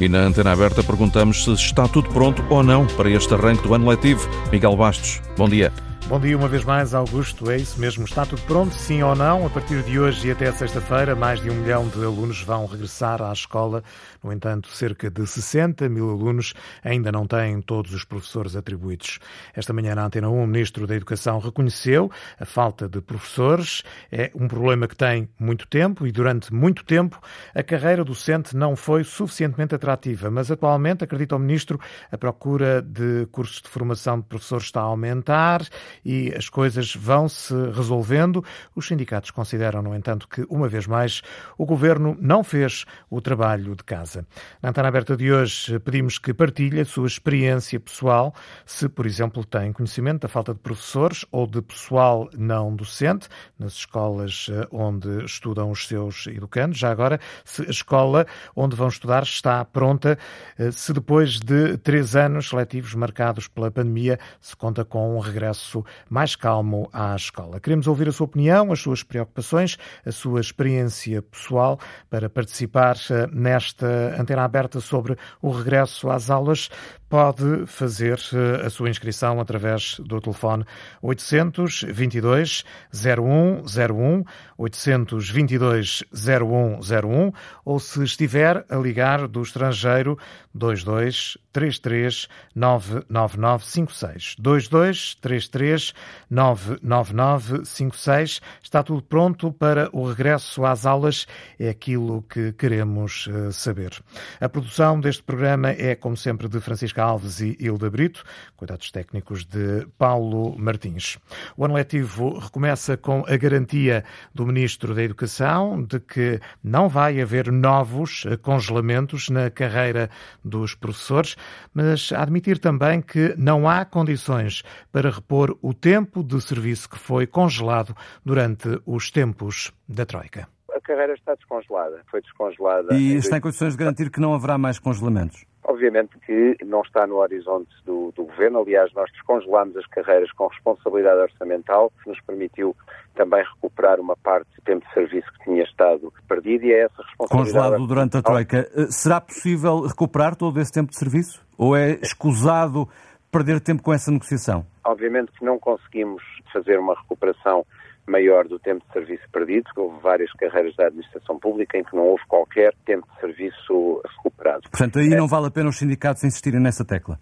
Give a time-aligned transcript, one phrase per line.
[0.00, 3.74] E na antena aberta perguntamos se está tudo pronto ou não para este arranque do
[3.74, 4.26] ano letivo.
[4.50, 5.70] Miguel Bastos, bom dia.
[6.08, 7.48] Bom dia uma vez mais, Augusto.
[7.50, 8.04] É isso mesmo.
[8.04, 9.46] Está tudo pronto, sim ou não?
[9.46, 13.22] A partir de hoje e até sexta-feira, mais de um milhão de alunos vão regressar
[13.22, 13.84] à escola.
[14.22, 16.52] No entanto, cerca de 60 mil alunos
[16.82, 19.20] ainda não têm todos os professores atribuídos.
[19.54, 22.10] Esta manhã, na Antena 1, o Ministro da Educação reconheceu
[22.40, 23.84] a falta de professores.
[24.10, 27.20] É um problema que tem muito tempo e, durante muito tempo,
[27.54, 30.28] a carreira docente não foi suficientemente atrativa.
[30.28, 31.78] Mas, atualmente, acredita o Ministro,
[32.10, 35.62] a procura de cursos de formação de professores está a aumentar
[36.04, 38.44] e as coisas vão se resolvendo.
[38.74, 41.22] Os sindicatos consideram, no entanto, que, uma vez mais,
[41.56, 44.26] o governo não fez o trabalho de casa.
[44.62, 49.44] Na antena aberta de hoje, pedimos que partilhe a sua experiência pessoal, se, por exemplo,
[49.44, 55.24] tem conhecimento da falta de professores ou de pessoal não docente nas escolas eh, onde
[55.24, 56.78] estudam os seus educandos.
[56.78, 60.18] Já agora, se a escola onde vão estudar está pronta,
[60.58, 65.79] eh, se depois de três anos letivos marcados pela pandemia se conta com um regresso
[66.08, 67.60] mais calmo à escola.
[67.60, 71.78] Queremos ouvir a sua opinião, as suas preocupações, a sua experiência pessoal
[72.08, 73.86] para participar eh, nesta
[74.18, 76.70] antena aberta sobre o regresso às aulas.
[77.10, 80.64] Pode fazer eh, a sua inscrição através do telefone
[81.02, 84.24] 822 0101
[84.56, 87.32] 822 0101
[87.64, 90.16] ou se estiver a ligar do estrangeiro
[90.54, 95.92] 22 33 99956 22 33
[96.30, 101.26] 99956 está tudo pronto para o regresso às aulas.
[101.58, 104.00] É aquilo que queremos eh, saber.
[104.40, 106.60] A produção deste programa é como sempre de
[107.00, 108.22] Alves e Hilda Brito,
[108.56, 111.18] cuidados técnicos de Paulo Martins.
[111.56, 117.20] O ano letivo recomeça com a garantia do Ministro da Educação de que não vai
[117.20, 120.10] haver novos congelamentos na carreira
[120.44, 121.36] dos professores,
[121.74, 127.26] mas admitir também que não há condições para repor o tempo de serviço que foi
[127.26, 130.48] congelado durante os tempos da Troika.
[130.80, 132.94] A carreira está descongelada, foi descongelada.
[132.94, 135.44] E está em condições de garantir que não haverá mais congelamentos?
[135.62, 138.60] Obviamente que não está no horizonte do, do, governo.
[138.60, 142.74] Aliás, nós descongelámos as carreiras com responsabilidade orçamental, que nos permitiu
[143.14, 147.02] também recuperar uma parte do tempo de serviço que tinha estado perdido e é essa
[147.02, 147.52] responsabilidade.
[147.52, 148.70] Congelado durante a Troika.
[148.74, 151.44] Eh, será possível recuperar todo esse tempo de serviço?
[151.58, 152.88] Ou é escusado
[153.30, 154.64] perder tempo com essa negociação?
[154.82, 157.66] Obviamente que não conseguimos fazer uma recuperação
[158.10, 162.02] maior do tempo de serviço perdido, houve várias carreiras da administração pública em que não
[162.02, 164.68] houve qualquer tempo de serviço recuperado.
[164.70, 167.18] Portanto, aí não vale a pena os sindicatos insistirem nessa tecla?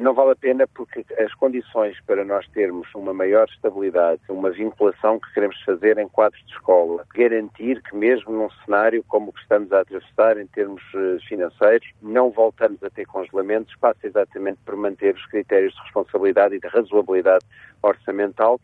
[0.00, 5.20] Não vale a pena porque as condições para nós termos uma maior estabilidade, uma vinculação
[5.20, 9.42] que queremos fazer em quadros de escola, garantir que mesmo num cenário como o que
[9.42, 14.74] estamos a atravessar em termos eh, financeiros, não voltamos a ter congelamentos, passa exatamente por
[14.74, 17.44] manter os critérios de responsabilidade e de razoabilidade
[17.82, 18.58] orçamental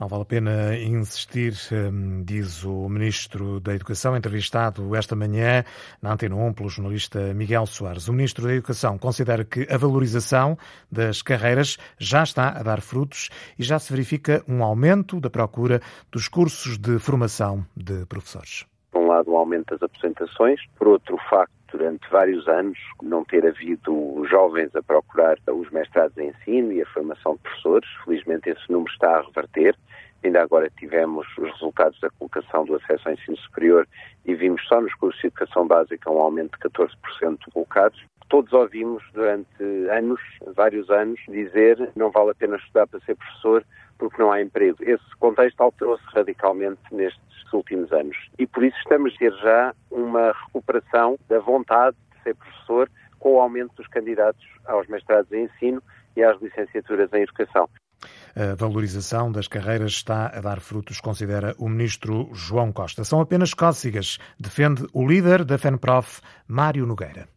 [0.00, 5.62] não vale a pena insistir, hum, diz o Ministro da Educação, entrevistado esta manhã
[6.00, 8.08] na Antena 1 pelo jornalista Miguel Soares.
[8.08, 10.56] O Ministro da Educação considera que a valorização
[10.90, 13.28] das carreiras já está a dar frutos
[13.58, 18.64] e já se verifica um aumento da procura dos cursos de formação de professores.
[18.90, 23.24] Por um lado, o aumento das apresentações, por outro, o facto durante vários anos não
[23.24, 27.88] ter havido jovens a procurar os mestrados em ensino e a formação de professores.
[28.04, 29.76] Felizmente esse número está a reverter.
[30.22, 33.88] Ainda agora tivemos os resultados da colocação do acesso ao ensino superior
[34.24, 38.04] e vimos só nos cursos de educação básica um aumento de 14% de colocados.
[38.28, 40.20] Todos ouvimos durante anos,
[40.54, 43.64] vários anos, dizer não vale a pena estudar para ser professor
[43.98, 44.76] porque não há emprego.
[44.80, 50.32] Esse contexto alterou-se radicalmente nestes últimos anos e por isso estamos a ter já uma
[50.32, 55.82] recuperação da vontade de ser professor com o aumento dos candidatos aos mestrados em ensino
[56.16, 57.68] e às licenciaturas em educação.
[58.36, 63.04] A valorização das carreiras está a dar frutos, considera o ministro João Costa.
[63.04, 67.28] São apenas cócegas, defende o líder da FENPROF, Mário Nogueira.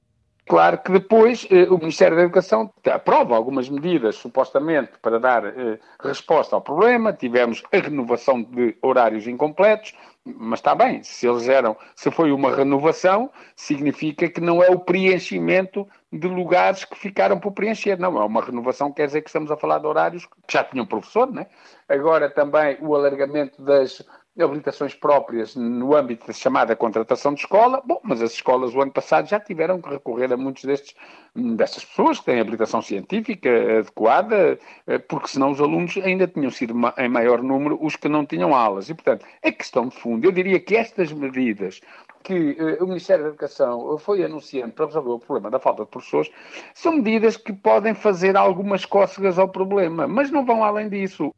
[0.46, 5.80] Claro que depois eh, o Ministério da Educação aprova algumas medidas, supostamente, para dar eh,
[6.02, 7.14] resposta ao problema.
[7.14, 9.94] Tivemos a renovação de horários incompletos,
[10.26, 14.80] mas está bem, se eles eram, se foi uma renovação, significa que não é o
[14.80, 18.00] preenchimento de lugares que ficaram por preencher.
[18.00, 20.86] Não, é uma renovação, quer dizer que estamos a falar de horários que já tinham
[20.86, 21.48] professor, né?
[21.90, 24.02] Agora também o alargamento das
[24.40, 27.82] habilitações próprias no âmbito da chamada contratação de escola.
[27.86, 30.96] Bom, mas as escolas o ano passado já tiveram que recorrer a muitos destes,
[31.36, 33.50] destas pessoas que têm habilitação científica
[33.80, 34.58] adequada,
[34.88, 38.56] eh, porque senão os alunos ainda tinham sido em maior número os que não tinham
[38.56, 38.90] aulas.
[38.90, 41.80] E, portanto, a questão de fundo, eu diria que estas medidas
[42.24, 45.92] que uh, o Ministério da Educação foi anunciando para resolver o problema da falta de
[45.92, 46.32] professores
[46.74, 51.34] são medidas que podem fazer algumas cócegas ao problema, mas não vão além disso.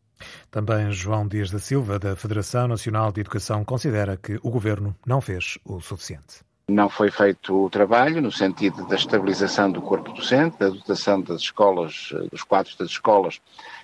[0.49, 5.21] Também João Dias da Silva, da Federação Nacional de Educação, considera que o governo não
[5.21, 6.45] fez o suficiente.
[6.67, 11.41] Não foi feito o trabalho no sentido da estabilização do corpo docente, da dotação das
[11.41, 13.39] escolas, dos quadros das escolas,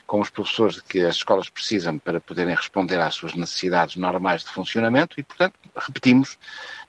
[0.08, 4.50] com os professores que as escolas precisam para poderem responder às suas necessidades normais de
[4.50, 6.40] funcionamento e, portanto, repetimos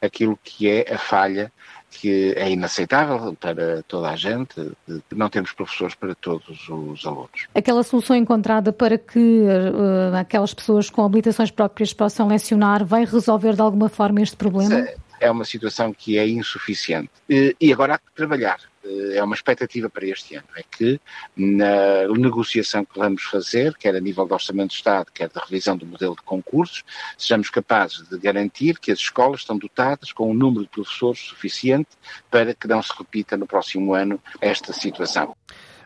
[0.01, 1.53] aquilo que é a falha
[1.93, 4.73] que é inaceitável para toda a gente,
[5.15, 7.47] não termos professores para todos os alunos.
[7.55, 13.55] Aquela solução encontrada para que uh, aquelas pessoas com habilitações próprias possam lecionar vai resolver
[13.55, 14.87] de alguma forma este problema?
[15.21, 17.11] É uma situação que é insuficiente.
[17.29, 18.59] E agora há que trabalhar.
[18.85, 21.01] Eh, é uma expectativa para este ano, é que
[21.37, 25.77] na negociação que vamos fazer, quer a nível do Orçamento do Estado, quer da revisão
[25.77, 26.85] do modelo de concursos,
[27.17, 31.91] sejamos capazes de garantir que as escolas estão dotadas com um número de professores suficiente
[32.31, 35.37] para que não se repita no próximo ano esta situação.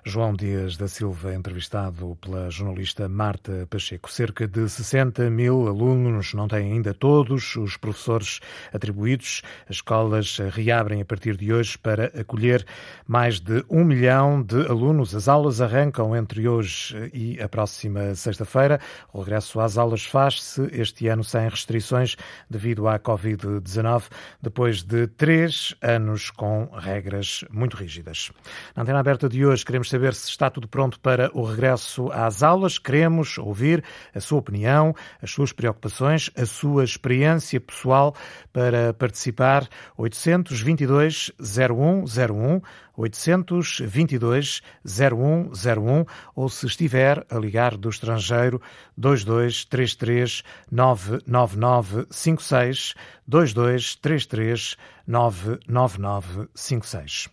[0.09, 4.09] João Dias da Silva, entrevistado pela jornalista Marta Pacheco.
[4.09, 8.39] Cerca de 60 mil alunos não têm ainda todos os professores
[8.73, 9.43] atribuídos.
[9.69, 12.65] As escolas reabrem a partir de hoje para acolher
[13.05, 15.13] mais de um milhão de alunos.
[15.13, 18.79] As aulas arrancam entre hoje e a próxima sexta-feira.
[19.13, 22.15] O regresso às aulas faz-se este ano sem restrições
[22.49, 24.05] devido à Covid-19,
[24.41, 28.31] depois de três anos com regras muito rígidas.
[28.77, 32.43] Na antena aberta de hoje, queremos saber se está tudo pronto para o regresso às
[32.43, 32.79] aulas.
[32.79, 33.83] Queremos ouvir
[34.15, 38.15] a sua opinião, as suas preocupações, a sua experiência pessoal
[38.53, 39.67] para participar.
[39.97, 42.61] 822 0101
[42.95, 46.05] 822 0101
[46.35, 48.61] ou se estiver a ligar do estrangeiro
[48.99, 52.95] 2233 99956
[53.27, 54.77] 2233
[55.07, 57.31] 99956.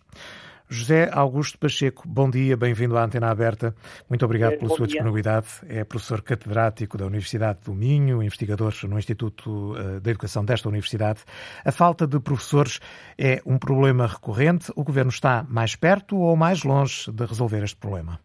[0.74, 3.72] José Augusto Pacheco, bom dia, bem-vindo à Antena Aberta.
[4.10, 4.96] Muito obrigado pela bom sua dia.
[4.96, 5.46] disponibilidade.
[5.68, 11.22] É professor catedrático da Universidade do Minho, investigador no Instituto eh, da Educação desta Universidade.
[11.64, 12.80] A falta de professores
[13.16, 14.72] é um problema recorrente.
[14.74, 18.18] O Governo está mais perto ou mais longe de resolver este problema?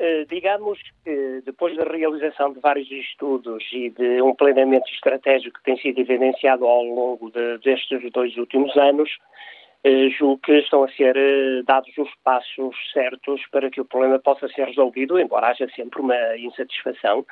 [0.00, 5.64] Uh, digamos que depois da realização de vários estudos e de um planeamento estratégico que
[5.64, 9.20] tem sido evidenciado ao longo de, destes dois últimos anos, eh,
[10.18, 14.46] julgo que estão a ser eh, dados os passos certos para que o problema possa
[14.48, 17.24] ser resolvido, embora haja sempre uma insatisfação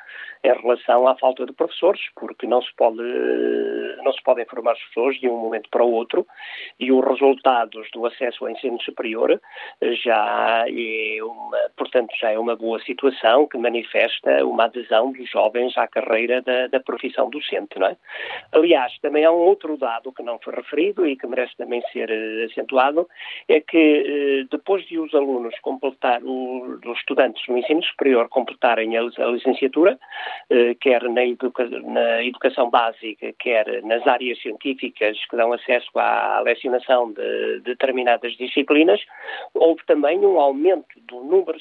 [0.43, 4.71] em relação à falta de professores, porque não se pode, eh, não se podem formar
[4.71, 6.25] as pessoas de um momento para o outro
[6.79, 9.39] e os resultados do acesso ao ensino superior
[10.03, 15.77] já é uma, portanto, já é uma boa situação que manifesta uma adesão dos jovens
[15.77, 17.97] à carreira da, da profissão docente, não é?
[18.51, 22.09] Aliás, também há um outro dado que não foi referido e que merece também ser
[22.45, 23.07] acentuado,
[23.47, 29.01] é que eh, depois de os alunos completar, os estudantes no ensino superior completarem a,
[29.01, 29.99] licenciatura,
[30.49, 36.41] eh, quer na, educa, na educação básica, quer nas áreas científicas que dão acesso à
[36.41, 39.01] lecionação de, determinadas disciplinas,
[39.53, 41.59] houve também um aumento do número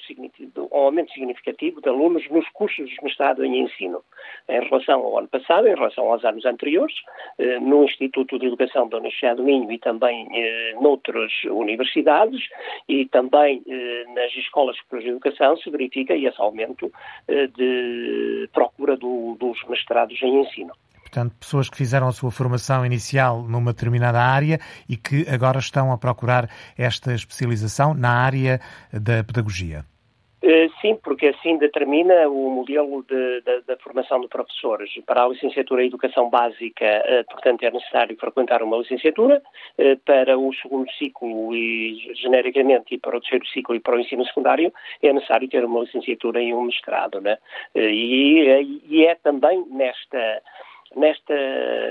[0.73, 4.03] um aumento significativo de alunos nos cursos de mestrado em ensino.
[4.49, 6.95] Em relação ao ano passado, em relação aos anos anteriores,
[7.39, 10.29] eh, no Instituto de Educação da Universidade do Minho e também
[10.81, 12.41] noutras universidades
[12.89, 16.91] e também eh, nas escolas de educação se verifica esse aumento
[17.27, 20.73] eh, de procura do, dos mestrados em ensino.
[21.01, 25.91] Portanto, pessoas que fizeram a sua formação inicial numa determinada área e que agora estão
[25.91, 28.61] a procurar esta especialização na área
[28.93, 29.85] da pedagogia.
[30.41, 33.05] Eh, sim, porque assim determina o modelo
[33.67, 34.91] da formação de professores.
[35.05, 39.43] Para a licenciatura em Educação Básica, eh, portanto, é necessário frequentar uma licenciatura.
[39.77, 44.01] Eh, para o segundo ciclo, e genericamente, e para o terceiro ciclo e para o
[44.01, 47.21] ensino secundário, é necessário ter uma licenciatura e um mestrado.
[47.21, 47.37] Né?
[47.75, 50.41] E, e é também nesta
[50.97, 51.35] nesta,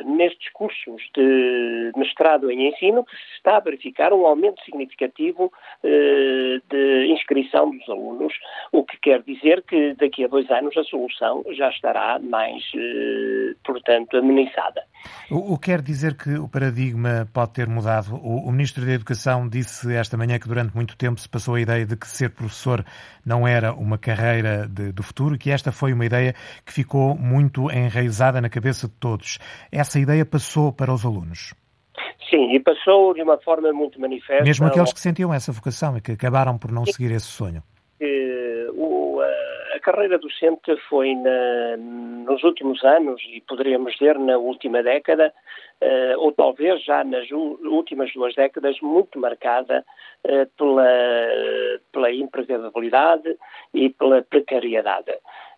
[0.06, 5.51] nestes cursos de mestrado em ensino que se está a verificar um aumento significativo
[5.84, 8.34] eh, de inscrição dos alunos,
[8.72, 13.56] o que quer dizer que daqui a dois anos a solução já estará mais, eh,
[13.63, 14.84] portanto, amenizada.
[15.30, 18.16] O, o quer dizer que o paradigma pode ter mudado?
[18.16, 21.62] O, o, Ministro da Educação disse esta manhã que durante muito tempo se passou a
[21.62, 22.86] ideia de que ser professor
[23.25, 26.34] não era uma carreira de, do futuro e que esta foi uma ideia
[26.66, 29.38] que ficou muito enraizada na cabeça de todos.
[29.72, 31.54] Essa ideia passou para os alunos?
[32.30, 34.44] Sim, e passou de uma forma muito manifesta.
[34.44, 37.63] Mesmo aqueles que sentiam essa vocação e que acabaram por não seguir esse sonho.
[38.75, 39.47] O, a
[39.79, 45.34] carreira docente foi na, nos últimos anos, e poderíamos dizer na última década,
[45.81, 49.86] uh, ou talvez já nas últimas duas décadas, muito marcada
[50.25, 50.88] uh, pela,
[51.91, 53.38] pela empregabilidade
[53.74, 55.12] e pela precariedade.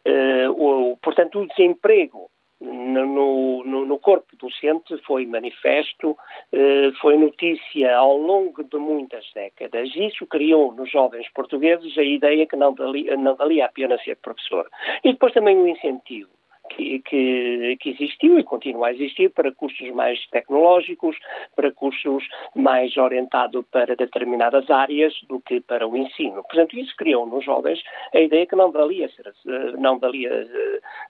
[0.06, 0.52] Uh,
[0.92, 2.30] o, portanto, o desemprego
[2.62, 6.18] no, no, no, corpo docente foi manifesto,
[6.52, 9.90] eh, foi notícia ao longo de muitas décadas.
[9.96, 14.18] Isso criou nos jovens portugueses a ideia que não valia, não valia a pena ser
[14.18, 14.70] professor.
[15.04, 16.30] E depois também o incentivo
[16.70, 21.18] que, que, existiu e continua a existir para cursos mais tecnológicos,
[21.56, 22.24] para cursos
[22.56, 26.44] mais orientados para determinadas áreas do que para o ensino.
[26.44, 27.82] Portanto, isso criou nos jovens
[28.14, 29.34] a ideia que não valia, ser,
[29.78, 30.48] não valia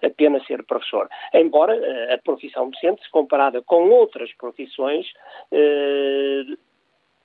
[0.02, 1.10] a pena ser professor.
[1.34, 5.06] Embora eh, a profissão docente, comparada com outras profissões,
[5.52, 6.44] eh,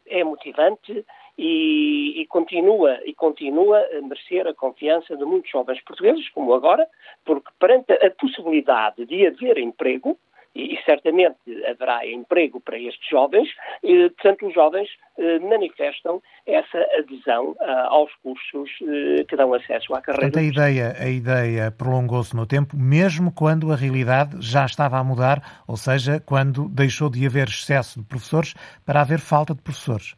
[0.07, 1.05] é motivante
[1.37, 6.87] e, e, continua, e continua a merecer a confiança de muitos jovens portugueses, como agora,
[7.25, 10.19] porque perante a possibilidade de haver emprego,
[10.55, 11.37] e, certamente
[11.69, 13.49] haverá emprego para estes jovens,
[13.83, 19.95] e, portanto, os jovens eh, manifestam essa adesão ah, aos cursos eh, que dão acesso
[19.95, 20.31] à carreira.
[20.31, 25.05] Portanto, a ideia, a ideia prolongou-se no tempo, mesmo quando a realidade já estava a
[25.05, 30.17] mudar, ou seja, quando deixou de haver excesso de professores para haver falta de professores.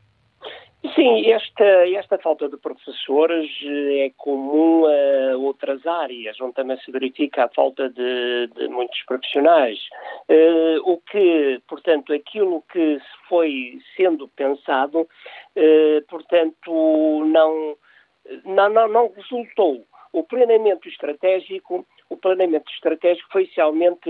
[0.94, 6.90] Sim, esta, esta falta de professores eh, é comum a outras áreas, onde também se
[6.90, 9.78] verifica a falta de, de muitos profissionais.
[10.28, 17.76] Uh, o que, portanto, aquilo que foi sendo pensado, uh, portanto, não,
[18.44, 19.86] não, não, não resultou.
[20.12, 24.08] O planeamento estratégico o planeamento estratégico foi inicialmente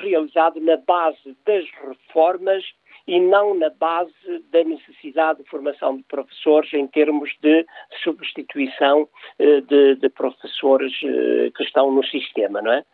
[0.00, 2.64] realizado na base das reformas
[3.06, 4.12] e não na base
[4.50, 7.66] da necessidade de formação de professores em termos de
[8.02, 12.84] substituição eh, de, de professores eh, que estão no sistema, não é?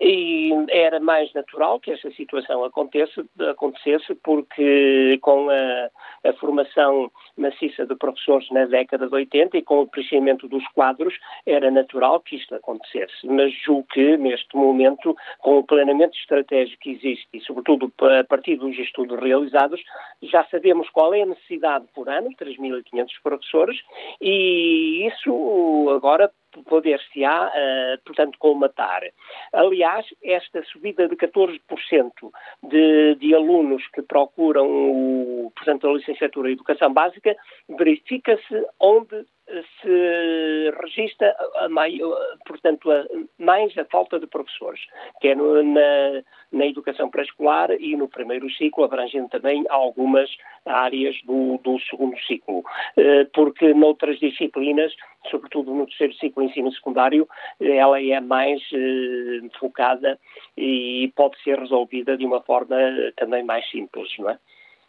[0.00, 7.94] E era mais natural que essa situação acontecesse, porque com a, a formação maciça de
[7.96, 11.14] professores na década de 80 e com o crescimento dos quadros,
[11.46, 13.26] era natural que isto acontecesse.
[13.26, 18.56] Mas julgo que, neste momento, com o planeamento estratégico que existe e, sobretudo, a partir
[18.56, 19.53] dos estudos realizados,
[20.22, 23.78] já sabemos qual é a necessidade por ano, 3.500 professores,
[24.20, 26.30] e isso agora
[26.62, 29.02] poder-se-á, uh, portanto, colmatar.
[29.52, 31.58] Aliás, esta subida de 14%
[32.62, 37.36] de, de alunos que procuram, o, portanto, a licenciatura em Educação Básica
[37.68, 39.26] verifica-se onde
[39.80, 41.68] se registra, a
[42.46, 43.04] portanto, a,
[43.38, 44.80] mais a falta de professores,
[45.20, 46.22] que é no, na,
[46.52, 50.30] na educação pré-escolar e no primeiro ciclo, abrangendo também algumas
[50.64, 52.62] áreas do, do segundo ciclo.
[52.96, 54.92] Eh, porque noutras disciplinas,
[55.30, 57.28] sobretudo no terceiro ciclo ensino secundário,
[57.60, 60.18] ela é mais eh, focada
[60.56, 62.76] e pode ser resolvida de uma forma
[63.16, 64.38] também mais simples, não é?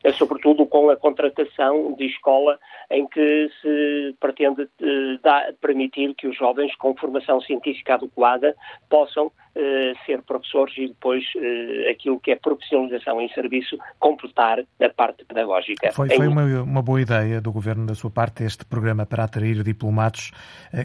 [0.06, 2.60] É sobretudo com a contratação de escola
[2.92, 8.56] em que se pretende eh, dar, permitir que os jovens com formação científica adequada
[8.88, 14.90] possam eh, ser professores e depois eh, aquilo que é profissionalização em serviço completar a
[14.90, 15.92] parte pedagógica.
[15.92, 19.64] Foi, foi uma, uma, boa ideia do Governo da sua parte este programa para atrair
[19.64, 20.32] diplomados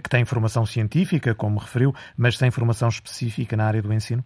[0.02, 4.24] que têm formação científica, como referiu, mas sem formação específica na área do ensino?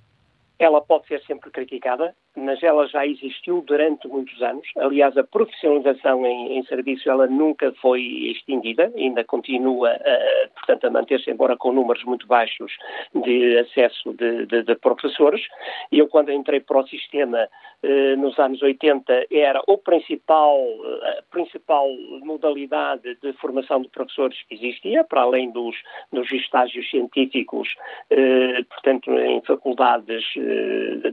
[0.64, 4.66] Ela pode ser sempre criticada, mas ela já existiu durante muitos anos.
[4.78, 10.90] Aliás, a profissionalização em, em serviço ela nunca foi extinguida, ainda continua, uh, portanto, a
[10.90, 12.72] manter-se, embora com números muito baixos
[13.14, 15.42] de acesso de, de, de professores.
[15.92, 17.46] Eu, quando entrei para o sistema
[17.82, 20.58] uh, nos anos 80, era o principal,
[21.18, 21.86] a principal
[22.22, 25.76] modalidade de formação de professores que existia, para além dos,
[26.10, 27.68] dos estágios científicos,
[28.10, 30.24] uh, portanto, em faculdades,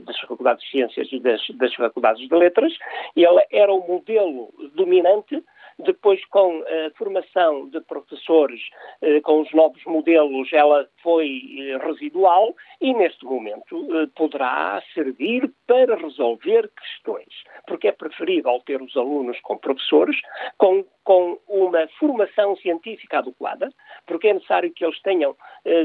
[0.04, 2.72] das faculdades de ciências e das, das faculdades de letras,
[3.16, 5.42] ele era o modelo dominante
[5.78, 8.60] depois, com a formação de professores,
[9.00, 15.50] eh, com os novos modelos, ela foi eh, residual e, neste momento, eh, poderá servir
[15.66, 17.44] para resolver questões.
[17.66, 20.16] Porque é preferível ter os alunos com professores
[20.58, 23.72] com com uma formação científica adequada,
[24.06, 25.34] porque é necessário que eles tenham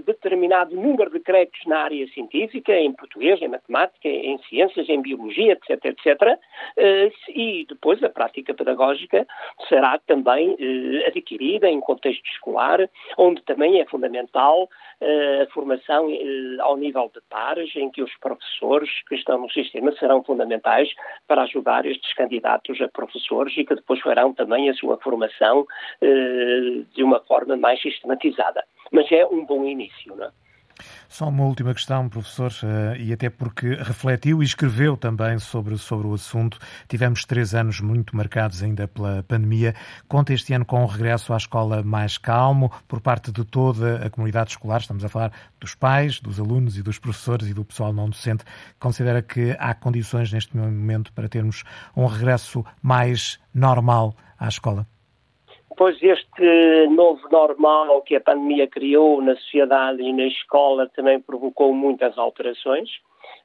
[0.05, 5.53] determinado número de créditos na área científica, em português, em matemática, em ciências, em biologia,
[5.53, 6.39] etc, etc,
[7.29, 9.25] e depois a prática pedagógica
[9.67, 14.69] será também eh, adquirida em contexto escolar, onde também é fundamental
[14.99, 19.49] eh, a formação eh, ao nível de pares, em que os professores que estão no
[19.51, 20.89] sistema serão fundamentais
[21.27, 25.67] para ajudar estes candidatos a professores e que depois farão também a sua formação
[26.01, 28.63] eh, de uma forma mais sistematizada.
[28.91, 30.31] Mas é um bom início, não é?
[31.09, 36.07] Só uma última questão, professor, eh, e até porque refletiu e escreveu também sobre, sobre
[36.07, 36.57] o assunto.
[36.87, 39.73] Tivemos três anos muito marcados ainda pela pandemia.
[40.07, 44.09] Conta este ano com o regresso à escola mais calmo por parte de toda a
[44.09, 44.81] comunidade escolar.
[44.81, 48.43] Estamos a falar dos pais, dos alunos e dos professores e do pessoal não docente.
[48.79, 51.63] Considera que há condições neste momento para termos
[51.95, 54.85] um regresso mais normal à escola?
[55.77, 56.26] Pois este
[56.89, 62.89] novo normal que a pandemia criou na sociedade e na escola também provocou muitas alterações.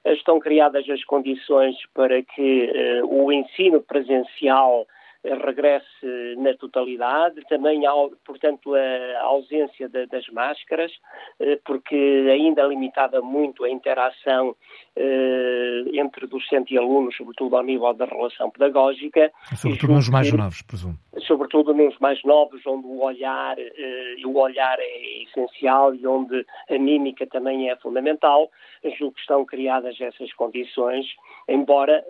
[0.04, 4.86] Estão criadas as condições para que uh, o ensino presencial
[5.24, 7.82] regresse na totalidade, também,
[8.24, 10.92] portanto, a ausência de, das máscaras,
[11.38, 11.94] eh, porque
[12.30, 14.56] ainda limitava muito a interação
[14.96, 19.30] eh, entre docente e aluno, sobretudo ao nível da relação pedagógica.
[19.54, 20.94] Sobretudo nos mais novos, presumo.
[21.26, 26.78] Sobretudo nos mais novos, onde o olhar, eh, o olhar é essencial e onde a
[26.78, 28.50] mímica também é fundamental.
[28.98, 31.06] Julgo que estão criadas essas condições,
[31.48, 32.04] embora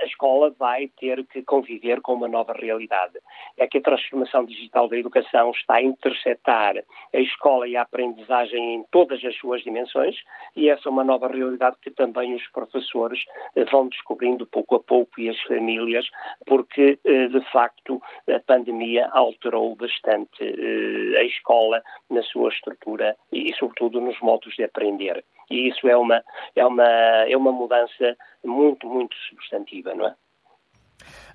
[0.00, 3.18] a escola vai ter que conviver com uma nova realidade.
[3.56, 6.76] É que a transformação digital da educação está a interceptar
[7.12, 10.16] a escola e a aprendizagem em todas as suas dimensões
[10.56, 13.24] e essa é uma nova realidade que também também os professores
[13.56, 16.06] eh, vão descobrindo pouco a pouco e as famílias,
[16.46, 23.52] porque eh, de facto a pandemia alterou bastante eh, a escola na sua estrutura e,
[23.54, 25.24] sobretudo, nos modos de aprender.
[25.50, 26.22] E isso é uma,
[26.54, 26.88] é uma,
[27.28, 30.14] é uma mudança muito, muito substantiva, não é?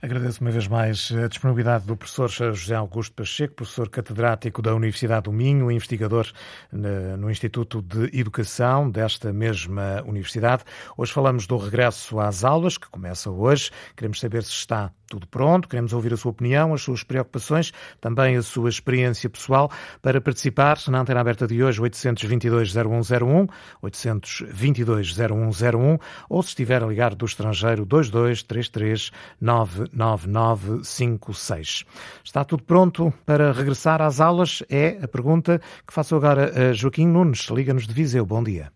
[0.01, 5.23] Agradeço uma vez mais a disponibilidade do professor José Augusto Pacheco, professor catedrático da Universidade
[5.23, 6.31] do Minho, investigador
[6.71, 10.63] no Instituto de Educação desta mesma universidade.
[10.95, 13.71] Hoje falamos do regresso às aulas, que começa hoje.
[13.93, 18.37] Queremos saber se está tudo pronto, queremos ouvir a sua opinião, as suas preocupações, também
[18.37, 19.69] a sua experiência pessoal.
[20.01, 23.49] Para participar, na antena aberta de hoje, 822-0101,
[23.83, 25.99] 822-0101,
[26.29, 29.11] ou se estiver a ligar do estrangeiro, 2233
[29.41, 31.85] 99956.
[32.23, 34.63] Está tudo pronto para regressar às aulas?
[34.69, 37.49] É a pergunta que faço agora a Joaquim Nunes.
[37.49, 38.25] Liga-nos de Viseu.
[38.25, 38.71] Bom dia.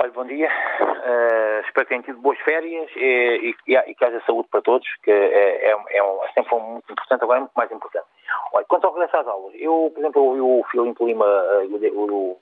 [0.00, 0.65] Olha, bom dia.
[1.06, 4.88] Uh, espero que tenham tido boas férias e, e, e, que haja saúde para todos,
[5.04, 8.06] que é, é, é, um, sempre foi muito importante, agora é muito mais importante.
[8.52, 12.36] Olha, quanto ao regresso às aulas, eu, por exemplo, ouvi o Filipe Lima uh,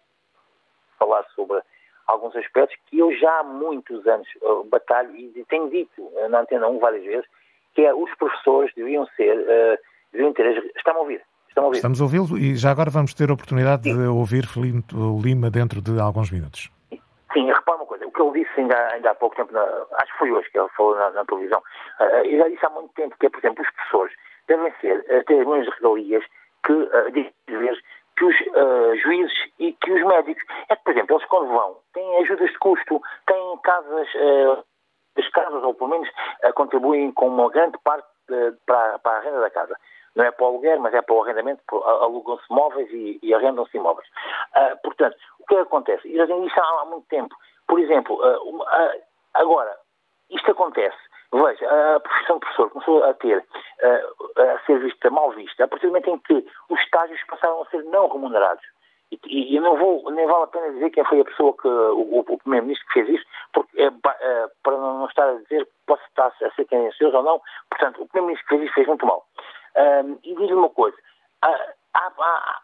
[0.98, 1.60] falar sobre
[2.06, 6.66] alguns aspectos que eu já há muitos anos uh, batalho e tenho dito na Antena
[6.66, 7.26] 1 várias vezes,
[7.74, 9.78] que é os professores deviam ser, uh,
[10.10, 11.20] deviam ter, estão a ouvir?
[11.48, 11.76] Estão a ouvir?
[11.76, 13.98] Estamos a ouvi-lo e já agora vamos ter a oportunidade Sim.
[13.98, 16.70] de ouvir Filipe Lima dentro de alguns minutos.
[17.34, 20.12] Sim, repara uma coisa, o que ele disse ainda, ainda há pouco tempo, na, acho
[20.12, 21.60] que foi hoje que ele falou na, na televisão,
[22.00, 24.14] uh, já disse há muito tempo que é, por exemplo, os professores
[24.46, 26.24] devem ser, uh, ter mesmas regalias
[26.64, 27.82] que, uh, vezes,
[28.16, 30.42] que os uh, juízes e que os médicos.
[30.68, 34.64] É que, por exemplo, eles quando vão, têm ajudas de custo, têm casas, uh,
[35.18, 38.06] as casas, ou pelo menos uh, contribuem com uma grande parte
[38.66, 39.76] para, para, a renda da casa.
[40.14, 43.76] Não é para o aluguer, mas é para o arrendamento, alugam-se móveis e, e arrendam-se
[43.76, 44.08] imóveis.
[44.82, 46.08] portanto, o que, é que acontece?
[46.08, 47.34] E já tenho isso há, há muito tempo.
[47.66, 48.20] Por exemplo,
[49.34, 49.76] agora,
[50.30, 50.98] isto acontece
[51.34, 53.44] Veja, a profissão de professor começou a ter,
[54.36, 57.66] a ser vista, mal vista, a partir do momento em que os estágios passaram a
[57.66, 58.62] ser não remunerados.
[59.10, 62.20] E, e não vou, nem vale a pena dizer quem foi a pessoa que, o,
[62.20, 66.28] o primeiro-ministro que fez isso, porque, é, é, para não estar a dizer posso estar
[66.28, 69.26] a ser tendencioso ou não, portanto, o primeiro-ministro que fez isso fez muito mal.
[69.76, 70.96] Um, e diz-lhe uma coisa,
[71.42, 71.48] há,
[71.94, 72.60] há,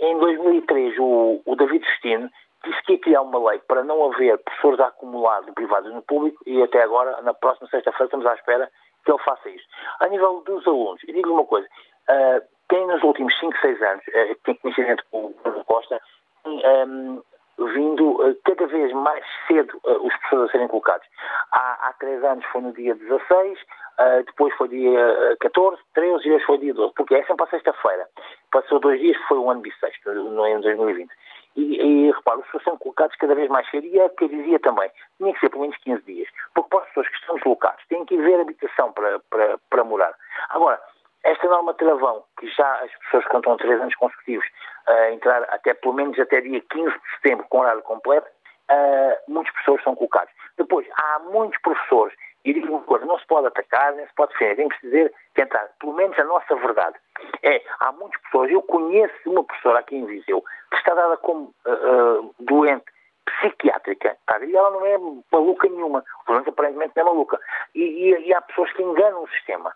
[0.00, 2.30] em 2003 o, o David Justino
[2.64, 6.02] disse que ia criar uma lei para não haver professores a acumular do privado no
[6.02, 8.70] público e até agora, na próxima sexta-feira, estamos à espera
[9.04, 9.64] que ele faça isso.
[10.00, 11.66] A nível dos alunos, e digo-lhe uma coisa,
[12.10, 16.00] uh, tem nos últimos 5, 6 anos, uh, tem conhecimento com o Bruno Costa,
[16.44, 17.22] um,
[17.58, 21.06] vindo uh, cada vez mais cedo uh, os professores a serem colocados.
[21.52, 23.58] Há, há 3 anos foi no dia 16,
[23.98, 27.50] Uh, depois foi dia 14, 13 e hoje foi dia 12, porque é sempre a
[27.50, 28.06] sexta-feira.
[28.52, 31.10] Passou dois dias, foi um ano bissexto, ano 2020.
[31.56, 34.60] E, e os pessoas são colocados cada vez mais cedo e é que eu dizia
[34.60, 37.80] também, tinha que ser pelo menos 15 dias, porque para as pessoas que estão deslocadas
[37.88, 40.14] têm que haver habitação para, para, para morar.
[40.50, 40.80] Agora,
[41.28, 44.46] esta norma travão, que já as pessoas que estão três anos consecutivos
[44.86, 48.26] a entrar até pelo menos até dia 15 de setembro com horário completo,
[48.70, 50.32] uh, muitos professores são colocados.
[50.56, 54.32] Depois, há muitos professores, e digo uma coisa, não se pode atacar, nem se pode
[54.32, 56.96] defender, temos que dizer, tentar, pelo menos a nossa verdade.
[57.42, 61.52] É, há muitos professores, eu conheço uma professora aqui em Viseu, que está dada como
[61.66, 62.86] uh, uh, doente
[63.26, 64.42] psiquiátrica, tá?
[64.42, 64.96] e ela não é
[65.30, 67.38] maluca nenhuma, menos aparentemente não é maluca.
[67.74, 69.74] E, e, e há pessoas que enganam o sistema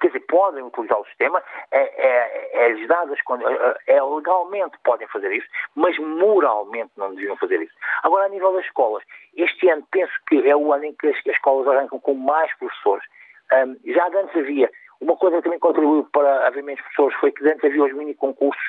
[0.00, 3.18] quer dizer, podem utilizar o sistema, é, é, é, dadas,
[3.86, 7.74] é, é, legalmente podem fazer isso, mas moralmente não deviam fazer isso.
[8.02, 9.02] Agora, a nível das escolas,
[9.36, 12.52] este ano penso que é o ano em que as, as escolas arrancam com mais
[12.58, 13.04] professores.
[13.52, 17.48] Um, já antes havia, uma coisa que também contribuiu para haver menos professores foi que
[17.48, 18.62] antes havia os mini concursos,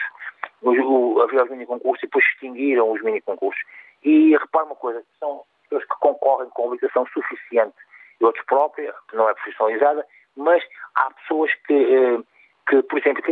[0.66, 3.62] havia os mini concursos e depois extinguiram os mini concursos.
[4.04, 7.76] E repare uma coisa, são pessoas que concorrem com habilitação suficiente
[8.20, 10.64] e outros próprios, não é profissionalizada, mas
[10.96, 12.20] há pessoas que, eh,
[12.68, 13.24] que por exemplo,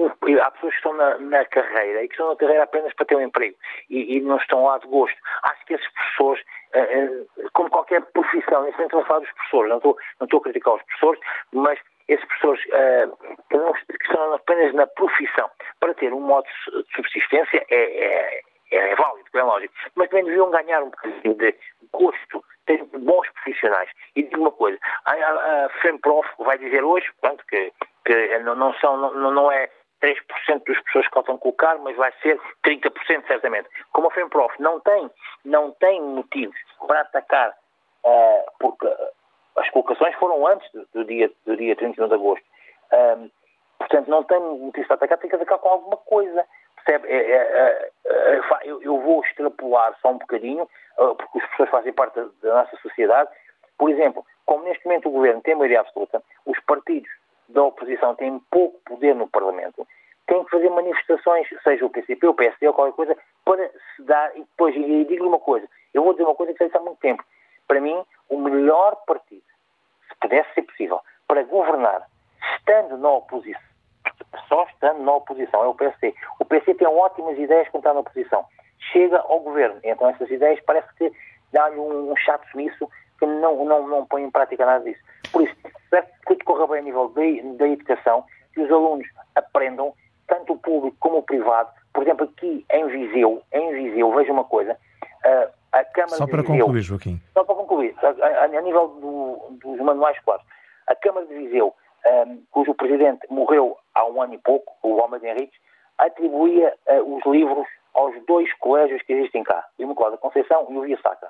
[0.42, 3.16] há pessoas que estão na, na, carreira e que estão na carreira apenas para ter
[3.16, 3.56] um emprego
[3.90, 5.18] e, e não estão lá de gosto.
[5.44, 9.70] Acho que esses professores, eh, eh, como qualquer profissão, nesse momento não falar dos professores,
[9.70, 11.20] não estou, não estou a criticar os professores,
[11.54, 15.48] mas esses professores que estão apenas na profissão
[15.80, 20.50] para ter um modo de subsistência é, é, é válido, é lógico, mas também deviam
[20.52, 21.56] ganhar um bocadinho de
[21.92, 23.90] gosto tem bons profissionais.
[24.16, 27.74] E digo uma coisa, a, a, a FEMPROF vai dizer hoje, pronto, que,
[28.06, 29.68] que não, não, são, não, não é
[30.02, 30.16] 3%
[30.68, 33.68] das pessoas que faltam colocar, mas vai ser 30% certamente.
[33.92, 35.10] Como a FEMPROF não tem,
[35.44, 36.56] não tem motivos
[36.88, 37.50] para atacar,
[38.06, 38.88] uh, porque
[39.58, 42.46] as colocações foram antes do, do, dia, do dia 31 de agosto.
[42.92, 43.30] Um, eh,
[43.80, 46.46] portanto, não tem motivos para atacar, tem que atacar com alguma coisa.
[46.90, 47.08] Percebe?
[47.08, 52.16] É, é, é, eu, eu, vou extrapolar só um bocadinho, porque as pessoas fazem parte
[52.16, 53.30] da, da nossa sociedade.
[53.78, 57.10] Por exemplo, como neste momento o governo tem maioria absoluta, os partidos
[57.48, 59.88] da oposição têm pouco poder no Parlamento,
[60.26, 64.36] têm que fazer manifestações, seja o PCP, o PSD ou qualquer coisa, para se dar.
[64.36, 67.00] E depois, e digo-lhe uma coisa, eu vou dizer uma coisa que já há muito
[67.00, 67.24] tempo.
[67.68, 69.46] Para mim, o melhor partido,
[70.08, 72.08] se pudesse ser possível, para governar,
[72.58, 73.69] estando na oposição,
[74.48, 76.14] só estando na oposição, é o PSD.
[76.40, 78.46] O PSD tem ótimas ideias quando está na oposição.
[78.92, 81.12] Chega ao governo, então essas ideias parece que
[81.52, 85.02] dá-lhe um, um chato sumiço que não, não, não põe em prática nada disso.
[85.32, 87.10] Por isso, espero que corra bem a nível
[87.58, 89.94] da educação, que os alunos aprendam,
[90.28, 91.70] tanto o público como o privado.
[91.94, 94.78] Por exemplo, aqui em Viseu, em Viseu, veja uma coisa,
[95.72, 97.22] a Câmara Só para Viseu, concluir, Joaquim.
[97.34, 100.46] Só para concluir, a, a, a nível do, dos manuais escolares,
[100.88, 101.74] a Câmara de Viseu
[102.10, 105.60] um, cujo presidente morreu há um ano e pouco, o de Henriques,
[105.98, 110.82] atribuía uh, os livros aos dois colégios que existem cá, o Imaculada Conceição e o
[110.82, 111.30] Via Sacra.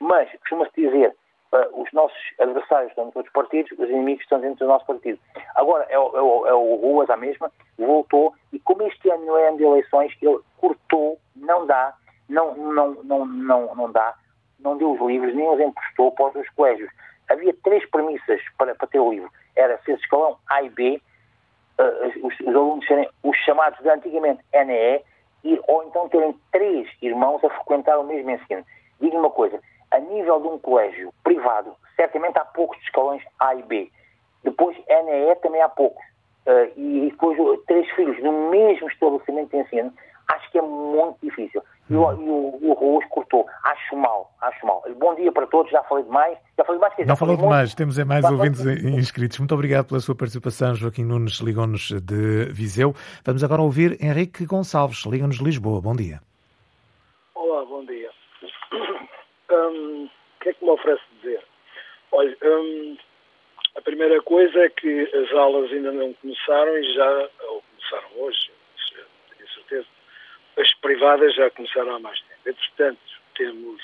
[0.00, 1.14] Mas, costuma-se dizer,
[1.52, 5.18] uh, os nossos adversários estão nos outros partidos, os inimigos estão dentro do nosso partido.
[5.54, 9.38] Agora, é o, é é o Ruas, a mesma, voltou, e como este ano não
[9.38, 11.94] é ano de eleições, ele cortou, não dá,
[12.28, 14.14] não, não, não, não, não dá,
[14.60, 16.90] não deu os livros, nem os emprestou para os colégios.
[17.30, 21.00] Havia três premissas para, para ter o livro era ser escalão A e B,
[21.78, 25.02] uh, os, os, alunos serem os chamados de antigamente NE,
[25.44, 28.64] e, ou então terem três irmãos a frequentar o mesmo ensino.
[29.00, 33.62] Digo uma coisa, a nível de um colégio privado, certamente há poucos escalões A e
[33.62, 33.90] B.
[34.42, 36.04] Depois, NE também há poucos.
[36.46, 39.92] Uh, e depois, três filhos no mesmo estabelecimento de ensino,
[40.28, 41.62] acho que é muito difícil.
[41.90, 43.44] E o, e o, o Ruas cortou.
[43.64, 44.80] Acho mal, acho mal.
[44.96, 46.38] Bom dia para todos, já falei demais.
[46.56, 47.08] Já falei demais.
[47.08, 49.38] Não falou demais, temos é mais ouvintes inscritos.
[49.38, 50.74] Muito obrigado pela sua participação.
[50.76, 52.94] Joaquim Nunes ligou-nos de Viseu.
[53.24, 55.80] Vamos agora ouvir Henrique Gonçalves, liga-nos de Lisboa.
[55.80, 56.20] Bom dia.
[57.34, 58.10] Olá, bom dia.
[59.50, 61.42] Hum, o que é que me oferece dizer?
[62.12, 62.96] Olha, hum,
[63.76, 68.52] a primeira coisa é que as aulas ainda não começaram e já, ou começaram hoje,
[70.60, 72.40] as privadas já começaram há mais tempo.
[72.46, 73.00] Entretanto,
[73.36, 73.82] temos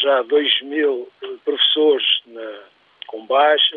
[0.00, 2.60] já 2 mil eh, professores na,
[3.06, 3.76] com baixa,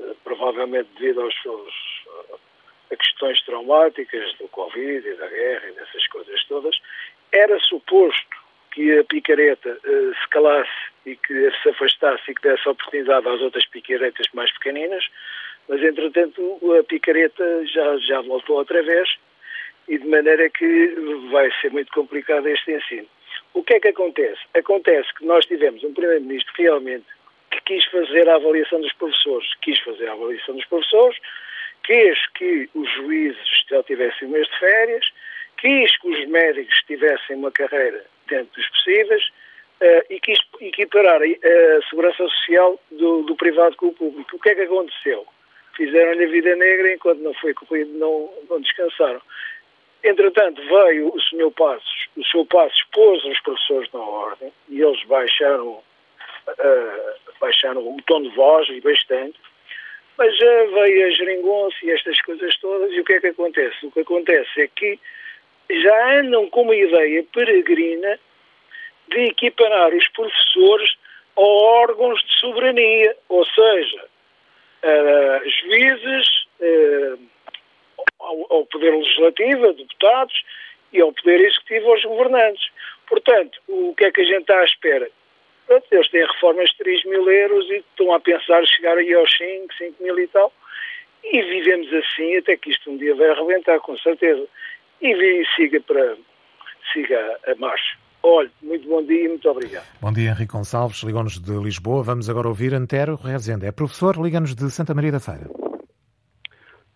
[0.00, 1.74] eh, provavelmente devido aos, aos,
[2.92, 6.78] a questões traumáticas do Covid e da guerra e dessas coisas todas.
[7.32, 10.70] Era suposto que a picareta uh, se calasse
[11.04, 15.04] e que se afastasse e que desse oportunidade às outras picaretas mais pequeninas,
[15.68, 19.08] mas entretanto a picareta já, já voltou outra vez
[19.88, 20.94] e de maneira que
[21.30, 23.06] vai ser muito complicado este ensino.
[23.54, 24.40] O que é que acontece?
[24.54, 27.06] Acontece que nós tivemos um Primeiro-Ministro realmente
[27.50, 31.18] que quis fazer a avaliação dos professores, quis fazer a avaliação dos professores,
[31.84, 35.06] quis que os juízes já tivessem um mês de férias,
[35.56, 39.24] quis que os médicos tivessem uma carreira dentro dos possíveis
[39.80, 44.36] uh, e quis equiparar a, segurança social do, do, privado com o público.
[44.36, 45.26] O que é que aconteceu?
[45.78, 49.22] fizeram-lhe a vida negra enquanto não foi corrido, não, não descansaram.
[50.04, 51.50] Entretanto, veio o Sr.
[51.56, 52.46] Passos, o Sr.
[52.46, 58.68] Passos pôs os professores na ordem e eles baixaram, uh, baixaram o tom de voz
[58.68, 59.38] e bastante,
[60.16, 63.86] mas já veio a geringonça e estas coisas todas e o que é que acontece?
[63.86, 64.98] O que acontece é que
[65.70, 68.18] já andam com uma ideia peregrina
[69.08, 70.96] de equiparar os professores
[71.36, 74.04] a órgãos de soberania, ou seja,
[74.84, 76.46] uh, juízes,
[78.28, 80.44] ao, Poder Legislativo, a deputados,
[80.92, 82.68] e ao Poder Executivo, aos governantes.
[83.08, 85.08] Portanto, o que é que a gente está à espera?
[85.90, 89.74] Eles têm reformas de 3 mil euros e estão a pensar chegar aí aos 5,
[89.76, 90.52] 5 mil e tal.
[91.24, 94.46] E vivemos assim até que isto um dia vai arrebentar, com certeza.
[95.02, 96.16] E, e siga para
[96.92, 97.98] siga a marcha.
[98.22, 99.86] Olha, muito bom dia e muito obrigado.
[100.00, 102.02] Bom dia, Henrique Gonçalves, liga-nos de Lisboa.
[102.02, 103.66] Vamos agora ouvir Antero Rezende.
[103.66, 105.67] É professor, liga-nos de Santa Maria da Feira.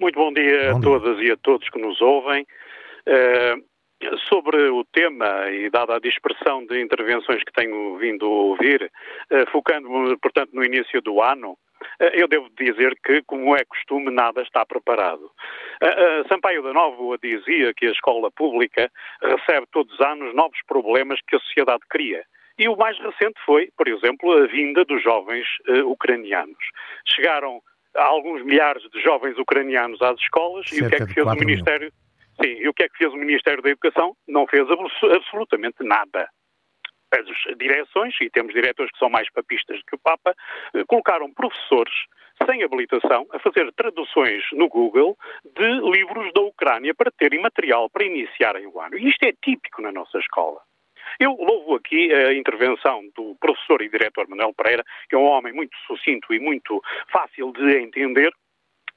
[0.02, 0.82] Muito bom dia bom a dia.
[0.82, 2.44] todas e a todos que nos ouvem.
[3.06, 3.72] Uh,
[4.28, 8.90] sobre o tema e dada a dispersão de intervenções que tenho vindo a ouvir,
[9.30, 11.56] uh, focando-me, portanto, no início do ano,
[12.00, 15.30] eh, eu devo dizer que, como é costume, nada está preparado.
[16.28, 21.36] Sampaio da Nova dizia que a escola pública recebe todos os anos novos problemas que
[21.36, 22.24] a sociedade cria.
[22.58, 26.64] E o mais recente foi, por exemplo, a vinda dos jovens uh, ucranianos.
[27.06, 27.60] Chegaram
[27.94, 31.92] alguns milhares de jovens ucranianos às escolas e o que é que fez o Ministério?
[32.42, 34.16] Sim, e o que é que fez o Ministério da Educação?
[34.26, 36.28] Não fez absolutamente nada
[37.12, 40.34] as direções, e temos diretores que são mais papistas do que o Papa,
[40.74, 41.92] eh, colocaram professores
[42.46, 48.04] sem habilitação a fazer traduções no Google de livros da Ucrânia para terem material para
[48.04, 48.96] iniciarem o ano.
[48.96, 50.60] E isto é típico na nossa escola.
[51.18, 55.52] Eu louvo aqui a intervenção do professor e diretor Manuel Pereira, que é um homem
[55.52, 58.32] muito sucinto e muito fácil de entender,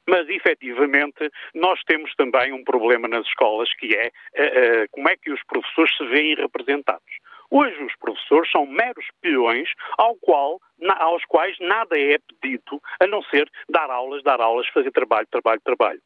[0.07, 5.31] mas efetivamente nós temos também um problema nas escolas que é uh, como é que
[5.31, 7.01] os professores se veem representados.
[7.49, 13.07] Hoje os professores são meros peões ao qual, na, aos quais nada é pedido a
[13.07, 16.01] não ser dar aulas, dar aulas, fazer trabalho, trabalho, trabalho.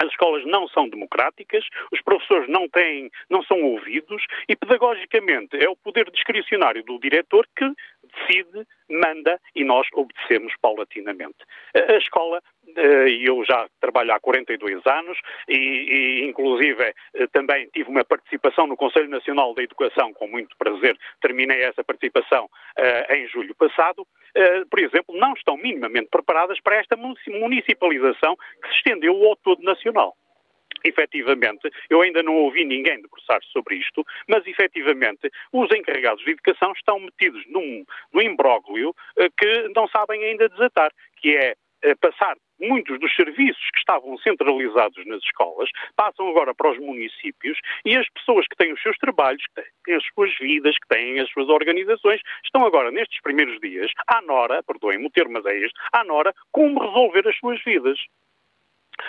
[0.00, 5.68] As escolas não são democráticas, os professores não têm, não são ouvidos e pedagogicamente é
[5.68, 7.64] o poder discricionário do diretor que
[8.02, 11.36] decide, manda e nós obedecemos paulatinamente.
[11.74, 12.42] A escola,
[12.76, 18.04] eh, e eu já trabalho há 42 anos e, e inclusive eh, também tive uma
[18.04, 23.54] participação no Conselho Nacional da Educação, com muito prazer terminei essa participação eh, em julho
[23.54, 24.06] passado,
[24.70, 30.14] por exemplo, não estão minimamente preparadas para esta municipalização que se estendeu ao todo nacional
[30.84, 36.72] efetivamente, eu ainda não ouvi ninguém debruçar-se sobre isto, mas efetivamente os encarregados de educação
[36.72, 42.36] estão metidos num, num imbróglio uh, que não sabem ainda desatar, que é uh, passar
[42.60, 48.08] muitos dos serviços que estavam centralizados nas escolas passam agora para os municípios e as
[48.10, 51.48] pessoas que têm os seus trabalhos, que têm as suas vidas, que têm as suas
[51.48, 56.04] organizações, estão agora nestes primeiros dias, à nora, perdoem-me o termo, mas é este, à
[56.04, 57.98] nora, como resolver as suas vidas.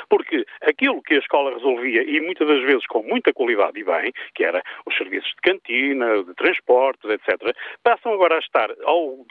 [0.10, 4.12] Porque aquilo que a escola resolvia, e muitas das vezes com muita qualidade e bem,
[4.34, 9.30] que era os serviços de cantina, de transportes, etc., passam agora a estar ao, uh,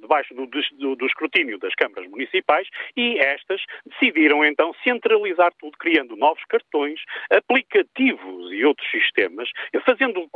[0.00, 6.16] debaixo do, do, do, escrutínio das câmaras municipais e estas decidiram então centralizar tudo, criando
[6.16, 9.48] novos cartões, aplicativos e outros sistemas,
[9.84, 10.28] fazendo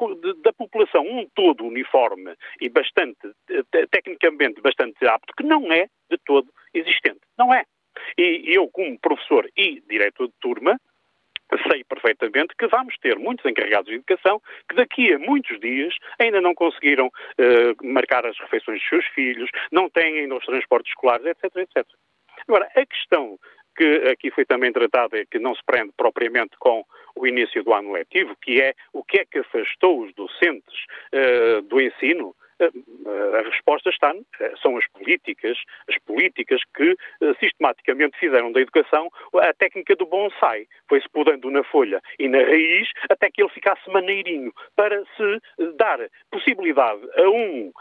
[0.42, 3.18] da população um todo uniforme e bastante,
[3.90, 7.20] tecnicamente bastante apto, que não é de todo existente.
[7.38, 7.64] Não é.
[8.16, 10.78] E eu, como professor e diretor de turma,
[11.68, 16.40] sei perfeitamente que vamos ter muitos encarregados de educação que daqui a muitos dias ainda
[16.40, 21.26] não conseguiram uh, marcar as refeições dos seus filhos, não têm ainda os transportes escolares,
[21.26, 21.86] etc, etc.
[22.46, 23.38] Agora, a questão
[23.76, 26.84] que aqui foi também tratada e que não se prende propriamente com
[27.16, 31.62] o início do ano letivo, que é o que é que afastou os docentes uh,
[31.62, 34.14] do ensino, a resposta está,
[34.60, 40.66] são as políticas, as políticas que eh, sistematicamente fizeram da educação a técnica do bonsai.
[40.88, 45.98] Foi-se podando na folha e na raiz até que ele ficasse maneirinho, para se dar
[46.30, 47.72] possibilidade a um,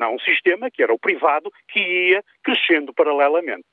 [0.00, 3.66] a um sistema, que era o privado, que ia crescendo paralelamente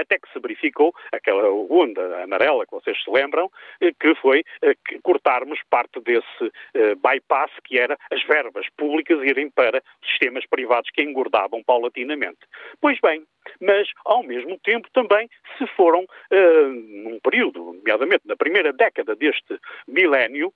[0.00, 4.74] até que se verificou aquela onda amarela que vocês se lembram, eh, que foi eh,
[5.02, 11.02] cortarmos parte desse eh, bypass que era as verbas públicas irem para sistemas privados que
[11.02, 12.38] engordavam paulatinamente.
[12.80, 13.24] Pois bem,
[13.60, 19.58] mas ao mesmo tempo também se foram, num período, nomeadamente na primeira década deste
[19.88, 20.52] milénio,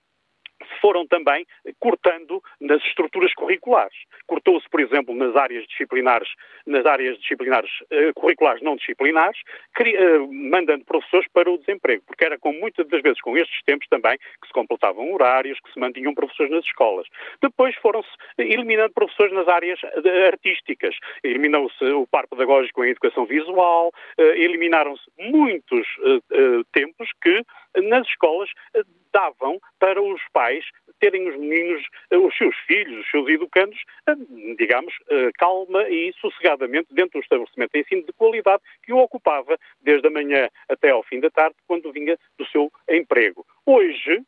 [0.81, 1.47] foram também
[1.79, 3.97] cortando nas estruturas curriculares.
[4.27, 6.29] Cortou-se, por exemplo, nas áreas disciplinares,
[6.67, 12.39] nas áreas disciplinares uh, curriculares não disciplinares, uh, mandando professores para o desemprego, porque era
[12.39, 16.15] com muitas das vezes com estes tempos também que se completavam horários, que se mantinham
[16.15, 17.07] professores nas escolas.
[17.43, 20.97] Depois foram-se eliminando professores nas áreas uh, artísticas.
[21.23, 25.87] Eliminou-se o par pedagógico em educação visual, eliminaram-se muitos
[26.73, 27.43] tempos que
[27.83, 28.51] nas escolas
[29.15, 30.65] davam para os pais
[30.99, 34.15] terem os meninos, eh, os seus filhos, os seus educandos, eh,
[34.59, 39.57] digamos, eh, calma e sossegadamente dentro do estabelecimento de ensino de qualidade que o ocupava
[39.81, 43.47] desde a manhã até ao fim da tarde, quando vinha do seu emprego.
[43.65, 44.23] Hoje,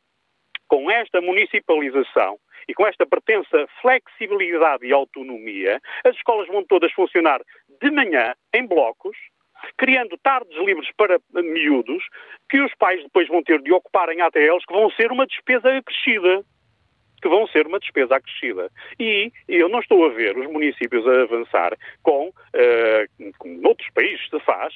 [0.68, 7.40] com esta municipalização e com esta pertença flexibilidade e autonomia, as escolas vão todas funcionar
[7.80, 9.16] de manhã em blocos,
[9.76, 12.02] criando tardes livres para miúdos,
[12.48, 15.76] que os pais depois vão ter de ocupar em ATLs, que vão ser uma despesa
[15.76, 16.44] acrescida
[17.20, 18.70] que vão ser uma despesa acrescida.
[18.98, 24.28] E eu não estou a ver os municípios a avançar com, uh, como noutros países
[24.28, 24.74] se faz,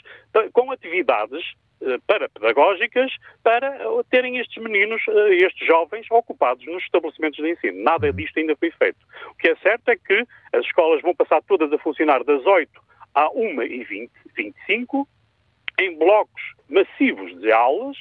[0.52, 1.44] com atividades
[1.82, 3.12] uh, para-pedagógicas
[3.42, 3.78] para
[4.10, 7.82] terem estes meninos, estes jovens, ocupados nos estabelecimentos de ensino.
[7.82, 8.12] Nada uhum.
[8.14, 8.98] disto ainda foi feito.
[9.30, 12.90] O que é certo é que as escolas vão passar todas a funcionar das 8
[13.14, 15.08] à 1h20, 25,
[15.80, 17.96] em blocos massivos de aulas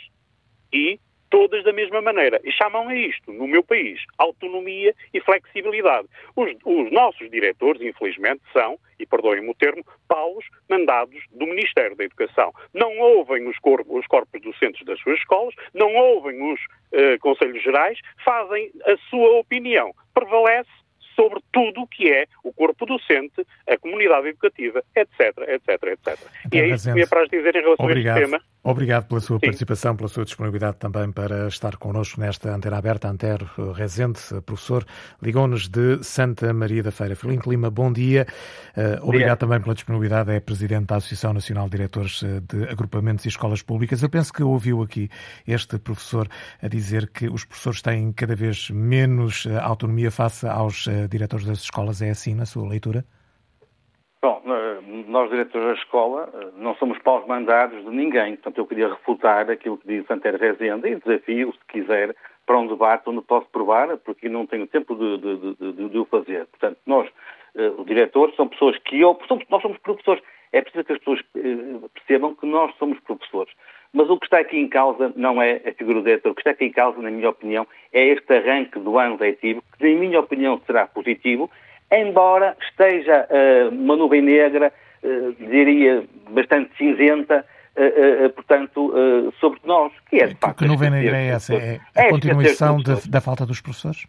[0.71, 2.39] e todas da mesma maneira.
[2.43, 6.07] E chamam a isto, no meu país, autonomia e flexibilidade.
[6.35, 12.03] Os, os nossos diretores, infelizmente, são, e perdoem-me o termo, paus mandados do Ministério da
[12.03, 12.51] Educação.
[12.73, 17.63] Não ouvem os, corpos, os corpos docentes das suas escolas, não ouvem os uh, conselhos
[17.63, 19.93] gerais, fazem a sua opinião.
[20.13, 20.69] Prevalece
[21.19, 26.17] sobre tudo o que é o corpo docente, a comunidade educativa, etc, etc, etc.
[26.45, 28.17] Então, e é isso que eu ia para dizer em relação obrigado.
[28.17, 28.43] a este tema.
[28.61, 29.45] Obrigado pela sua Sim.
[29.47, 33.07] participação, pela sua disponibilidade também para estar connosco nesta antena aberta.
[33.07, 34.85] Antero Rezende, professor,
[35.21, 37.15] ligou-nos de Santa Maria da Feira.
[37.15, 38.27] Filipe Lima, bom dia.
[38.75, 39.35] Uh, obrigado dia.
[39.37, 40.31] também pela disponibilidade.
[40.31, 44.03] É presidente da Associação Nacional de Diretores eh, de Agrupamentos e Escolas Públicas.
[44.03, 45.09] Eu penso que ouviu aqui
[45.47, 46.27] este professor
[46.61, 51.59] a dizer que os professores têm cada vez menos eh, autonomia face aos diretores das
[51.59, 52.01] escolas.
[52.01, 53.03] É assim na sua leitura?
[54.21, 54.43] Bom,
[55.07, 58.35] nós, diretores da escola, não somos paus mandados de ninguém.
[58.35, 62.13] Portanto, eu queria refutar aquilo que diz Santero Rezende e desafio, se quiser,
[62.45, 66.05] para um debate onde posso provar, porque não tenho tempo de, de, de, de o
[66.05, 66.47] fazer.
[66.47, 67.09] Portanto, nós,
[67.55, 68.99] eh, os diretores, são pessoas que...
[68.99, 69.17] Eu,
[69.49, 70.21] nós somos professores.
[70.51, 73.53] É preciso que as pessoas eh, percebam que nós somos professores.
[73.91, 76.31] Mas o que está aqui em causa não é a figura do diretor.
[76.31, 79.63] O que está aqui em causa, na minha opinião, é este arranque do ano letivo,
[79.77, 81.49] que, na minha opinião, será positivo,
[81.91, 84.71] embora esteja uh, uma nuvem negra,
[85.03, 87.43] uh, diria bastante cinzenta,
[87.75, 88.93] uh, portanto,
[89.39, 90.59] sobre nós, que é de facto.
[90.59, 91.55] Que nuvem negra é essa?
[91.55, 94.05] É a é continuação de, da falta dos professores?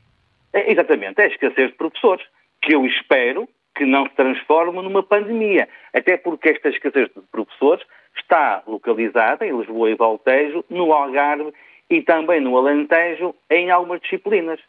[0.52, 2.24] É, exatamente, é a escassez de professores,
[2.60, 3.48] que eu espero
[3.80, 7.82] que não se transforme numa pandemia, até porque esta escassez de professores
[8.14, 11.50] está localizada em Lisboa e Valtejo, no Algarve
[11.88, 14.60] e também no Alentejo, em algumas disciplinas.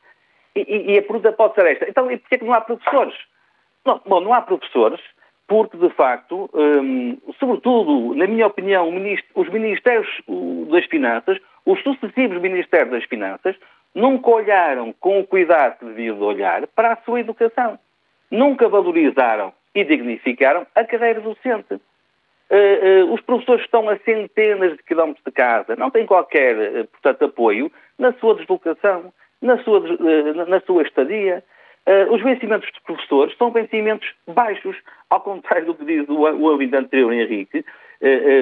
[0.55, 1.89] E, e, a pergunta pode ser esta.
[1.89, 3.13] Então, e porquê que não há professores?
[3.85, 5.01] Não, bom, não há professores
[5.45, 8.87] porque, de facto, hum, sobretudo, na minha opinião,
[9.35, 10.07] os Ministérios
[10.69, 13.57] das Finanças, os sucessivos Ministérios das Finanças,
[13.93, 17.77] nunca olharam com o cuidado que deviam de olhar para a sua educação.
[18.31, 21.73] Nunca valorizaram e dignificaram a carreira docente.
[21.73, 26.87] Uh, uh, os professores estão a centenas de quilómetros de casa, não têm qualquer, uh,
[26.87, 29.79] portanto, apoio na sua deslocação na sua,
[30.47, 31.43] na sua estadia.
[32.11, 34.77] Os vencimentos dos professores são vencimentos baixos,
[35.09, 37.65] ao contrário do que diz o, o ouvinte anterior, Henrique,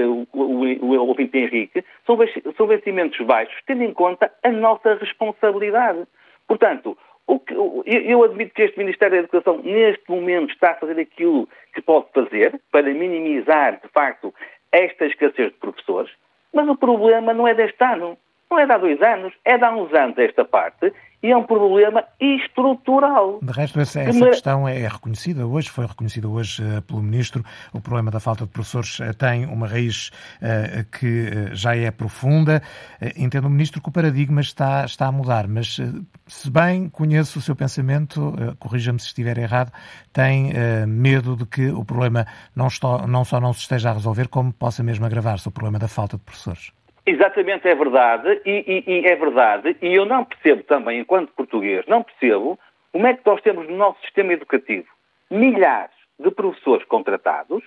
[0.05, 6.05] o, o, o ouvinte Henrique, são vencimentos baixos, tendo em conta a nossa responsabilidade.
[6.49, 6.97] Portanto,
[7.37, 11.81] que, eu admito que este Ministério da Educação, neste momento, está a fazer aquilo que
[11.81, 14.33] pode fazer para minimizar, de facto,
[14.71, 16.11] esta escassez de professores,
[16.53, 18.17] mas o problema não é deste ano.
[18.49, 21.37] Não é de há dois anos, é de há uns anos esta parte, e é
[21.37, 23.39] um problema estrutural.
[23.41, 27.43] De resto, essa, essa que questão é reconhecida hoje, foi reconhecida hoje uh, pelo Ministro.
[27.73, 32.61] O problema da falta de professores uh, tem uma raiz uh, que já é profunda.
[33.17, 35.79] entendo o Ministro que o paradigma está, está a mudar, mas
[36.27, 39.71] se bem conheço o seu pensamento, corrija-me se estiver errado,
[40.13, 40.51] tem
[40.87, 44.53] medo de que o problema não, está, não só não se esteja a resolver, como
[44.53, 46.71] possa mesmo agravar-se o problema da falta de professores.
[47.09, 51.83] Exatamente, é verdade, e, e, e, é verdade, e eu não percebo também, enquanto português,
[51.87, 52.59] não percebo
[52.91, 54.87] como é que nós temos no nosso sistema educativo
[55.27, 57.63] milhares de professores contratados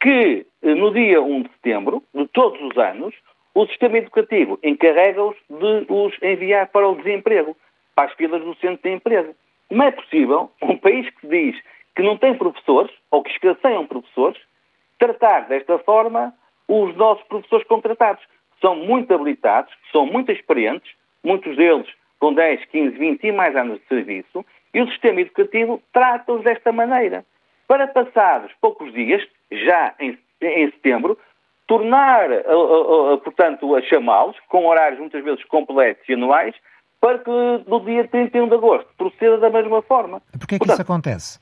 [0.00, 3.12] que, eh, no dia 1 de setembro de todos os anos,
[3.52, 7.56] o sistema educativo encarrega-os de os enviar para o desemprego.
[7.96, 9.34] para as filas do centro da empresa.
[9.68, 11.60] Como é possível um país que diz
[11.96, 14.40] que não tem professores, ou que escasseiam professores,
[15.00, 16.32] tratar desta forma
[16.68, 18.22] os nossos professores contratados?
[18.60, 20.92] São muito habilitados, são muito experientes,
[21.22, 21.86] muitos deles
[22.18, 24.44] com 10, 15, 20 e mais anos de serviço,
[24.74, 27.24] e o sistema educativo trata-os desta maneira.
[27.66, 31.18] Para passados poucos dias, já em, em setembro,
[31.66, 36.54] tornar, uh, uh, portanto, a chamá-los, com horários muitas vezes completos e anuais,
[37.00, 37.30] para que
[37.66, 40.20] no dia 31 de agosto proceda da mesma forma.
[40.38, 41.40] Porquê é que portanto, isso acontece?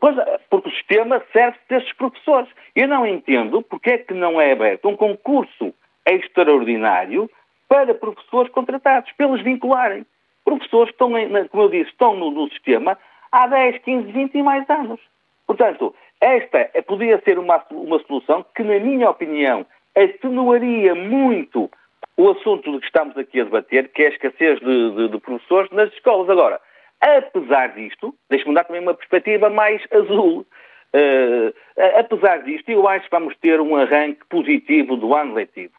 [0.00, 0.16] Pois,
[0.48, 2.48] porque o sistema serve desses professores.
[2.74, 5.74] Eu não entendo porque é que não é aberto um concurso
[6.06, 7.30] extraordinário
[7.68, 10.06] para professores contratados, para eles vincularem.
[10.44, 11.10] Professores que estão,
[11.48, 12.96] como eu disse, estão no, no sistema
[13.32, 15.00] há 10, 15, 20 e mais anos.
[15.46, 21.70] Portanto, esta podia ser uma, uma solução que, na minha opinião, atenuaria muito
[22.16, 25.70] o assunto que estamos aqui a debater, que é a escassez de, de, de professores
[25.70, 26.30] nas escolas.
[26.30, 26.60] Agora,
[27.00, 30.46] apesar disto, deixe-me dar também uma perspectiva mais azul.
[30.94, 31.52] Uh,
[31.98, 35.74] apesar disto, eu acho que vamos ter um arranque positivo do ano letivo.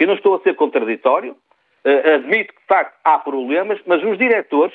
[0.00, 1.36] Eu não estou a ser contraditório,
[1.84, 4.74] uh, admito que, de facto, há problemas, mas os diretores,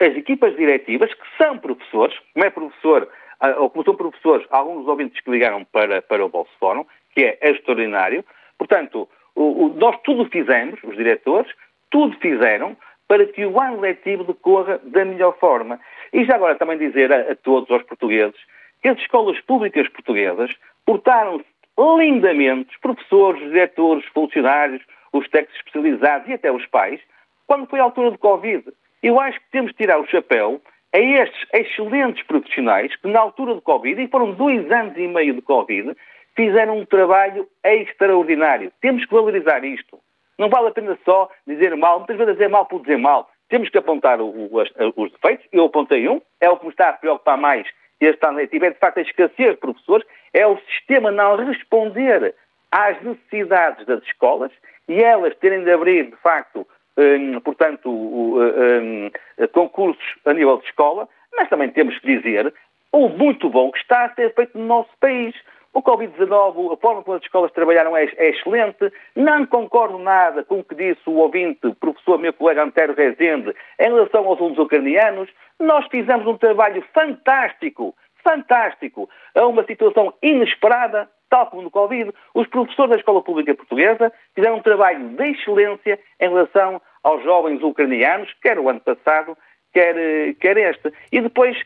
[0.00, 3.08] as equipas diretivas, que são professores, como é professor,
[3.42, 6.86] uh, ou como são professores, alguns dos ouvintes que ligaram para, para o Bolso Fórum,
[7.12, 8.24] que é extraordinário,
[8.56, 11.52] portanto, o, o, nós tudo fizemos, os diretores,
[11.90, 12.76] tudo fizeram
[13.08, 15.80] para que o ano letivo decorra da melhor forma.
[16.12, 18.38] E já agora também dizer a, a todos os portugueses
[18.80, 20.54] que as escolas públicas portuguesas
[20.86, 21.44] portaram-se
[21.78, 27.00] lindamente os professores, os diretores, os funcionários, os técnicos especializados e até os pais,
[27.46, 28.64] quando foi a altura do Covid.
[29.02, 30.60] Eu acho que temos de tirar o chapéu
[30.92, 35.34] a estes excelentes profissionais que, na altura do Covid, e foram dois anos e meio
[35.34, 35.94] de Covid,
[36.36, 38.72] fizeram um trabalho extraordinário.
[38.80, 39.98] Temos que valorizar isto.
[40.38, 43.28] Não vale a pena só dizer mal, muitas vezes dizer mal por dizer mal.
[43.48, 44.50] Temos que apontar o, o,
[44.96, 45.46] os defeitos.
[45.52, 47.66] Eu apontei um, é o que me está a preocupar mais
[48.00, 52.34] este ano letivo, é de facto a escassez de professores, é o sistema não responder
[52.70, 54.50] às necessidades das escolas
[54.88, 56.66] e elas terem de abrir, de facto,
[56.98, 59.10] um, portanto, um,
[59.52, 62.52] concursos a nível de escola, mas também temos que dizer
[62.92, 65.34] o muito bom que está a ser feito no nosso país.
[65.72, 68.92] O Covid-19, a forma como as escolas trabalharam é, é, excelente.
[69.16, 73.52] Não concordo nada com o que disse o ouvinte, o professor, meu colega Antero Rezende,
[73.80, 75.28] em relação aos alunos ucranianos.
[75.58, 77.92] Nós fizemos um trabalho fantástico
[78.24, 82.10] fantástico a uma situação inesperada, tal como no Covid.
[82.34, 87.62] Os professores da Escola Pública Portuguesa fizeram um trabalho de excelência em relação aos jovens
[87.62, 89.36] ucranianos, quer o ano passado,
[89.72, 90.92] quer, eh, quer este.
[91.12, 91.56] E depois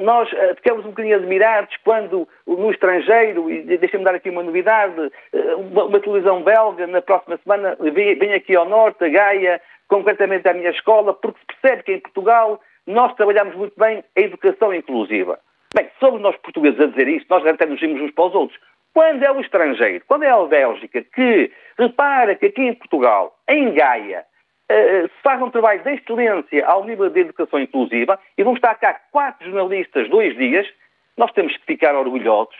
[0.00, 4.98] nós uh, ficamos um bocadinho admirados quando no estrangeiro, e deixem-me dar aqui uma novidade,
[5.00, 9.60] uh, uma, uma, televisão belga na próxima semana vem, vem, aqui ao norte, a Gaia,
[9.88, 14.20] concretamente à minha escola, porque se percebe que em Portugal nós trabalhamos muito bem a
[14.20, 15.38] educação inclusiva.
[15.74, 18.60] Bem, somos nós portugueses a dizer isto, nós até nos rimos uns para os outros.
[18.92, 23.72] Quando é o estrangeiro, quando é a Bélgica, que repara que aqui em Portugal, em
[23.72, 24.24] Gaia,
[24.70, 28.74] uh, se faz um trabalho de excelência ao nível de educação inclusiva, e vamos estar
[28.74, 30.68] cá quatro jornalistas dois dias,
[31.16, 32.56] nós temos que ficar orgulhosos.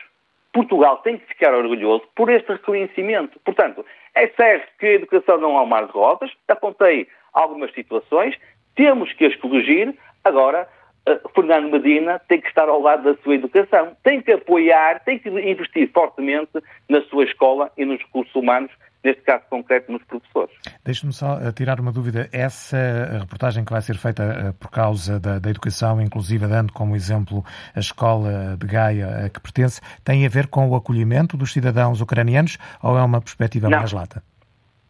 [0.55, 3.39] Portugal tem que ficar orgulhoso por este reconhecimento.
[3.41, 3.85] Portanto,
[4.15, 8.39] é certo que a educação não há um mar de rosas, apontei algumas situações,
[8.75, 9.95] temos que as corrigir.
[10.25, 10.69] Agora,
[11.35, 15.29] Fernando Medina tem que estar ao lado da sua educação, tem que apoiar, tem que
[15.29, 16.53] investir fortemente
[16.89, 18.71] na sua escola e nos recursos humanos,
[19.03, 20.55] neste caso concreto nos professores.
[20.85, 22.29] Deixe-me só eh, tirar uma dúvida.
[22.33, 26.95] Essa reportagem que vai ser feita eh, por causa da, da, educação, inclusive dando como
[26.95, 27.45] exemplo
[27.75, 32.01] a escola de Gaia a que pertence, tem a ver com o acolhimento dos cidadãos
[32.01, 33.79] ucranianos ou é uma perspectiva Não.
[33.79, 34.23] mais lata?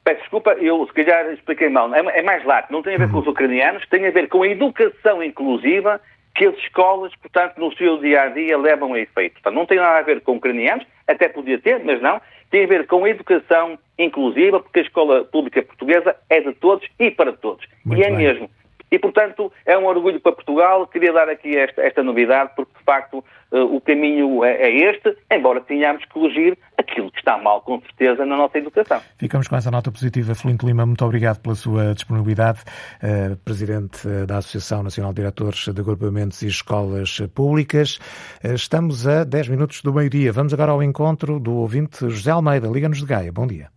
[0.05, 1.93] Peço desculpa, eu se calhar expliquei mal.
[1.95, 3.33] É, é mais lato, não tem a ver com os uhum.
[3.33, 6.01] ucranianos, tem a ver com a educação inclusiva
[6.35, 9.35] que as escolas, portanto, no seu dia a dia levam a efeito.
[9.35, 12.21] Portanto, não tem nada a ver com ucranianos, até podia ter, mas não.
[12.51, 16.87] Tem a ver com a educação inclusiva, porque a escola pública portuguesa é de todos
[16.99, 17.67] e para todos.
[17.85, 18.17] Muito e é bem.
[18.17, 18.51] mesmo.
[18.93, 20.87] E, portanto, é um orgulho para Portugal.
[20.87, 25.17] Queria dar aqui esta, esta novidade, porque, de facto, uh, o caminho é, é, este,
[25.31, 29.01] embora tenhamos que corrigir aquilo que está mal, com certeza, na nossa educação.
[29.17, 30.35] Ficamos com essa nota positiva.
[30.35, 32.61] Felinto Lima, muito obrigado pela sua disponibilidade.
[33.03, 37.99] Uh, Presidente da Associação Nacional de Diretores de Agrupamentos e Escolas Públicas.
[38.45, 40.35] Uh, estamos a 10 minutos do meio-dia.
[40.35, 42.69] Vamos agora ao encontro do ouvinte José Almeida.
[42.69, 43.33] Liga-nos de Gaia.
[43.33, 43.69] Bom dia.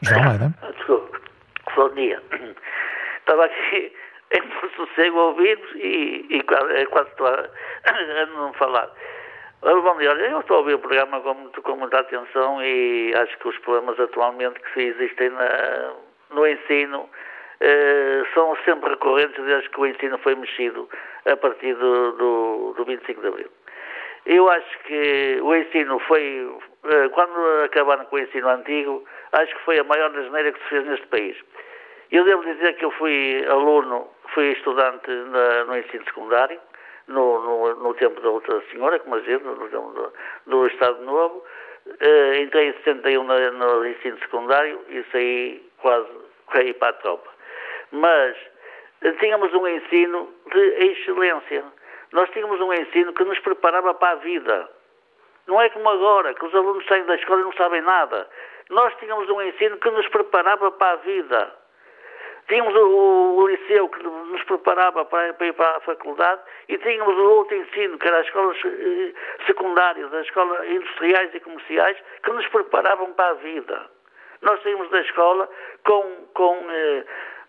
[0.00, 0.54] José Almeida.
[0.76, 1.18] Desculpe.
[1.74, 2.22] Bom dia
[3.26, 3.92] estava aqui
[4.32, 7.32] em sossego a ouvir e, e quase, quase estou a,
[8.22, 8.90] a não falar.
[9.62, 13.36] Bom dia, eu estou a ouvir o programa com, muito, com muita atenção e acho
[13.38, 15.94] que os problemas atualmente que existem na,
[16.30, 20.88] no ensino uh, são sempre recorrentes desde que o ensino foi mexido
[21.24, 23.50] a partir do, do, do 25 de Abril.
[24.26, 29.64] Eu acho que o ensino foi, uh, quando acabaram com o ensino antigo, acho que
[29.64, 31.36] foi a maior asneira que se fez neste país.
[32.10, 36.60] Eu devo dizer que eu fui aluno, fui estudante na, no ensino secundário,
[37.08, 40.12] no, no, no, tempo da outra senhora, como a gente, no tempo do,
[40.46, 41.44] do Estado Novo.
[41.86, 46.08] Uh, entrei em 61 no, no ensino secundário e saí quase,
[46.50, 47.30] caí para a tropa.
[47.92, 48.36] Mas
[49.04, 51.64] uh, tínhamos um ensino de excelência.
[52.12, 54.68] Nós tínhamos um ensino que nos preparava para a vida.
[55.46, 58.28] Não é como agora, que os alunos saem da escola e não sabem nada.
[58.68, 61.65] Nós tínhamos um ensino que nos preparava para a vida.
[62.48, 67.16] Tínhamos o, o, liceu que nos preparava para, para, ir para a faculdade e tínhamos
[67.16, 69.12] o outro ensino, que era as escolas eh,
[69.46, 73.90] secundárias, as escolas industriais e comerciais, que nos preparavam para a vida.
[74.42, 75.48] Nós saímos da escola
[75.84, 77.04] com, com, eh,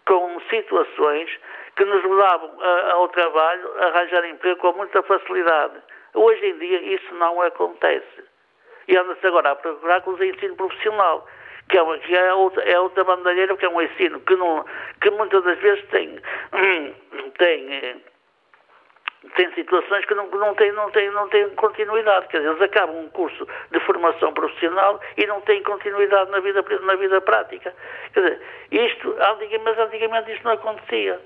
[0.07, 1.29] com situações
[1.75, 2.57] que nos levavam
[2.91, 5.75] ao trabalho, a arranjar emprego com muita facilidade.
[6.15, 8.25] Hoje em dia isso não acontece.
[8.87, 11.27] E anda-se agora a procurar com o ensino profissional
[11.69, 14.65] que é, que é, outra, é outra bandalheira, que é um ensino que, não,
[15.01, 16.19] que muitas das vezes tem,
[17.37, 17.95] tem, eh,
[19.35, 22.27] tem situações que não, não, tem, não, tem, não tem continuidade.
[22.27, 26.63] Quer dizer, eles acabam um curso de formação profissional e não têm continuidade na vida,
[26.83, 27.73] na vida prática.
[28.13, 28.41] Quer dizer,
[28.71, 29.15] isto,
[29.63, 31.19] mas antigamente isto não acontecia.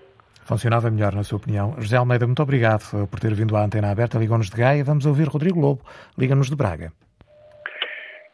[0.44, 1.76] Funcionava melhor, na sua opinião.
[1.78, 4.18] José Almeida, muito obrigado por ter vindo à antena aberta.
[4.18, 4.84] Ligou-nos de Gaia.
[4.84, 5.84] Vamos ouvir Rodrigo Lobo.
[6.18, 6.92] Liga-nos de Braga.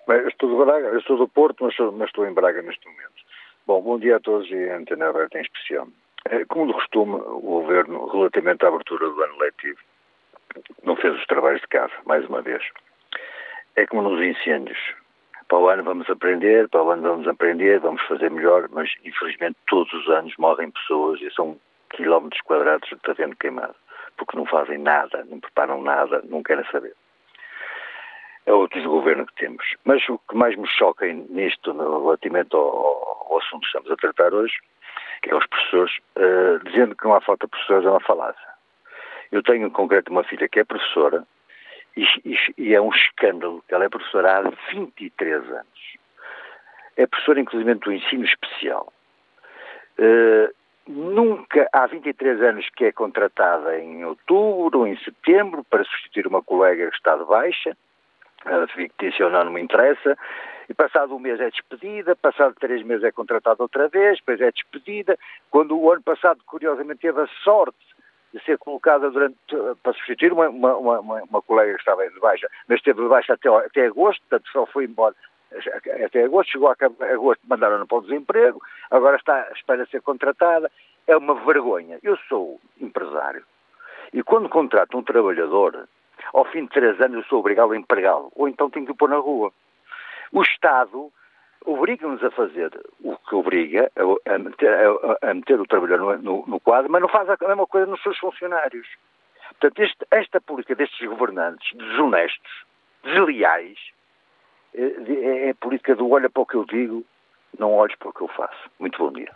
[0.07, 2.61] Bem, eu estou de Braga, eu estou do Porto, mas, sou, mas estou em Braga
[2.61, 3.11] neste momento.
[3.65, 5.85] Bom, bom dia a todos e a Antena Aberta em especial.
[6.29, 9.79] É, como de costume, o Governo, relativamente à abertura do ano letivo,
[10.83, 12.63] não fez os trabalhos de casa, mais uma vez.
[13.75, 14.79] É como nos incêndios.
[15.49, 19.57] Para o ano vamos aprender, para o ano vamos aprender, vamos fazer melhor, mas infelizmente
[19.67, 23.75] todos os anos morrem pessoas e são quilómetros quadrados de terreno queimado,
[24.15, 26.93] porque não fazem nada, não preparam nada, não querem saber
[28.47, 29.75] é o tipo de governo que temos.
[29.83, 32.61] Mas o que mais me choca nisto, relativamente ao,
[33.29, 34.55] ao, assunto que estamos a tratar hoje,
[35.21, 38.47] que é os professores, uh, dizendo que não há falta de professores é uma falácia.
[39.33, 41.27] Eu tenho em concreto uma filha que é professora
[41.97, 45.97] e, e, e, é um escândalo que ela é professora há 23 anos.
[46.95, 48.93] É professora, inclusive, do ensino especial.
[49.99, 50.55] Uh,
[50.87, 56.41] nunca, há 23 anos que é contratada em outubro ou em setembro para substituir uma
[56.41, 57.75] colega que está de baixa,
[58.73, 60.17] fictícia ou não, não me interessa.
[60.69, 64.51] E passado um mês é despedida, passado três meses é contratada outra vez, depois é
[64.51, 65.17] despedida.
[65.49, 67.77] Quando o ano passado, curiosamente, teve a sorte
[68.33, 69.37] de ser colocada durante,
[69.81, 73.33] para substituir uma, uma, uma, uma colega que estava de baixa, mas esteve de baixa
[73.33, 75.15] até, até agosto, portanto só foi embora
[76.05, 76.75] até agosto, chegou a
[77.13, 80.69] agosto, mandaram-no para o desemprego, agora está espera ser contratada.
[81.07, 81.97] É uma vergonha.
[82.03, 83.45] Eu sou empresário
[84.13, 85.87] e quando contrato um trabalhador,
[86.33, 88.95] ao fim de três anos eu sou obrigado a empregá-lo, ou então tenho que o
[88.95, 89.51] pôr na rua.
[90.31, 91.11] O Estado
[91.65, 92.71] obriga-nos a fazer
[93.01, 93.91] o que obriga,
[94.25, 94.69] a, meter,
[95.21, 98.17] a, meter, o trabalhador no, no, quadro, mas não faz a mesma coisa nos seus
[98.17, 98.87] funcionários.
[99.59, 102.65] Portanto, este, esta política destes governantes desonestos,
[103.03, 103.77] desleais,
[104.73, 107.05] é, é, é a política do olha para o que eu digo,
[107.57, 108.69] não olhes para o que eu faço.
[108.79, 109.31] Muito bom dia.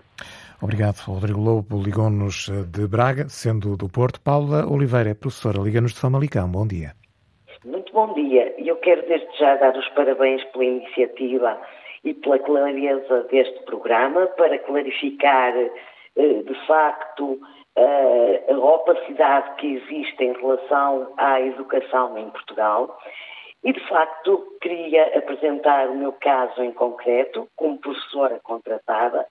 [0.61, 1.81] Obrigado, Rodrigo Lobo.
[1.81, 4.21] Ligou-nos eh, de Braga, sendo do Porto.
[4.21, 6.47] Paula Oliveira é professora, liga-nos de Famalicão.
[6.47, 6.93] Bom dia.
[7.65, 8.53] Muito bom dia.
[8.59, 11.59] Eu quero desde já dar os parabéns pela iniciativa
[12.03, 15.71] e pela clareza deste programa para clarificar, eh,
[16.15, 17.39] de facto,
[17.75, 22.99] eh, a opacidade que existe em relação à educação em Portugal.
[23.63, 29.25] E, de facto, queria apresentar o meu caso em concreto, como professora contratada,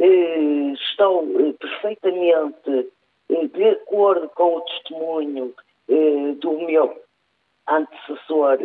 [0.00, 2.90] eh, estou eh, perfeitamente
[3.28, 5.54] eh, de acordo com o testemunho
[6.36, 7.02] do meu
[7.66, 8.58] antecessor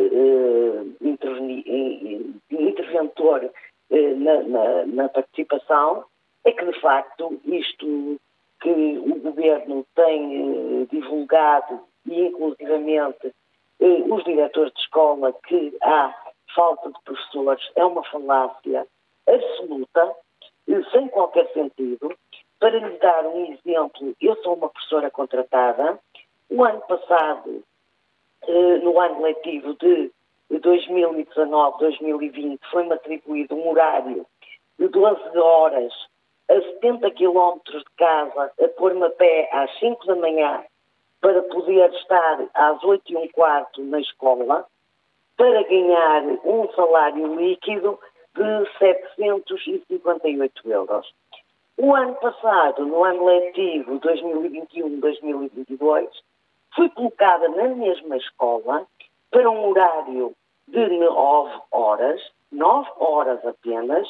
[2.50, 3.50] interventor
[3.90, 6.04] na, na, na, participação,
[6.44, 8.16] é que de facto isto
[8.60, 13.34] que o governo tem divulgado e inclusivamente
[13.80, 16.14] os diretores de escola que há
[16.54, 18.86] falta de professores é uma falácia
[19.26, 20.14] absoluta
[20.90, 22.12] sem qualquer sentido.
[22.58, 25.98] Para lhe dar um exemplo, eu sou uma professora contratada.
[26.48, 27.62] O ano passado,
[28.46, 30.10] eh, no ano letivo de
[30.50, 34.26] 2019-2020, foi-me atribuído um horário
[34.78, 35.92] de 12 horas
[36.48, 40.64] a 70 quilómetros de casa, a pôr-me a pé às 5 da manhã
[41.20, 44.64] para poder estar às 8 e um quarto na escola,
[45.36, 47.98] para ganhar um salário líquido
[48.36, 51.12] de 758 euros.
[51.78, 56.08] O ano passado, no ano letivo 2021-2022,
[56.74, 58.86] fui colocada na mesma escola
[59.30, 60.34] para um horário
[60.68, 62.20] de 9 horas,
[62.52, 64.08] 9 horas apenas.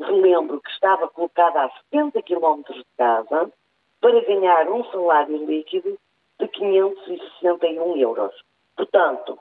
[0.00, 3.52] Relembro que estava colocada a 70 km de casa
[4.00, 5.98] para ganhar um salário líquido
[6.40, 8.34] de 561 euros.
[8.76, 9.38] Portanto,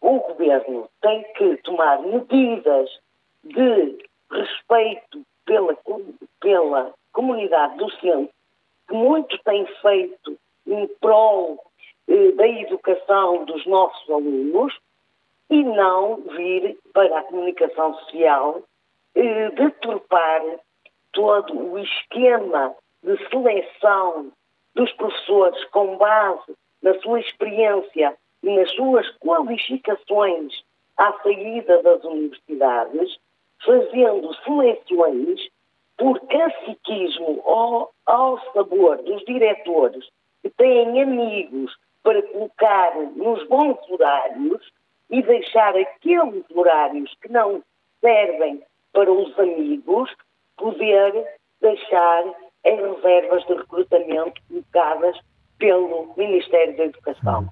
[0.00, 2.90] o governo tem que tomar medidas
[3.44, 3.98] de
[4.30, 5.76] respeito pela,
[6.40, 8.32] pela comunidade docente,
[8.88, 11.62] que muito tem feito em prol
[12.08, 14.74] eh, da educação dos nossos alunos,
[15.50, 18.62] e não vir para a comunicação social
[19.16, 20.42] eh, deturpar
[21.12, 24.30] todo o esquema de seleção
[24.74, 30.62] dos professores com base na sua experiência e nas suas qualificações
[30.96, 33.18] à saída das universidades,
[33.64, 35.48] fazendo seleções
[35.96, 40.08] por caciquismo ao, ao sabor dos diretores
[40.42, 44.72] que têm amigos para colocar nos bons horários
[45.10, 47.62] e deixar aqueles horários que não
[48.00, 48.62] servem
[48.92, 50.10] para os amigos
[50.56, 51.26] poder
[51.60, 52.24] deixar
[52.64, 55.18] em reservas de recrutamento colocadas
[55.58, 57.48] pelo Ministério da Educação.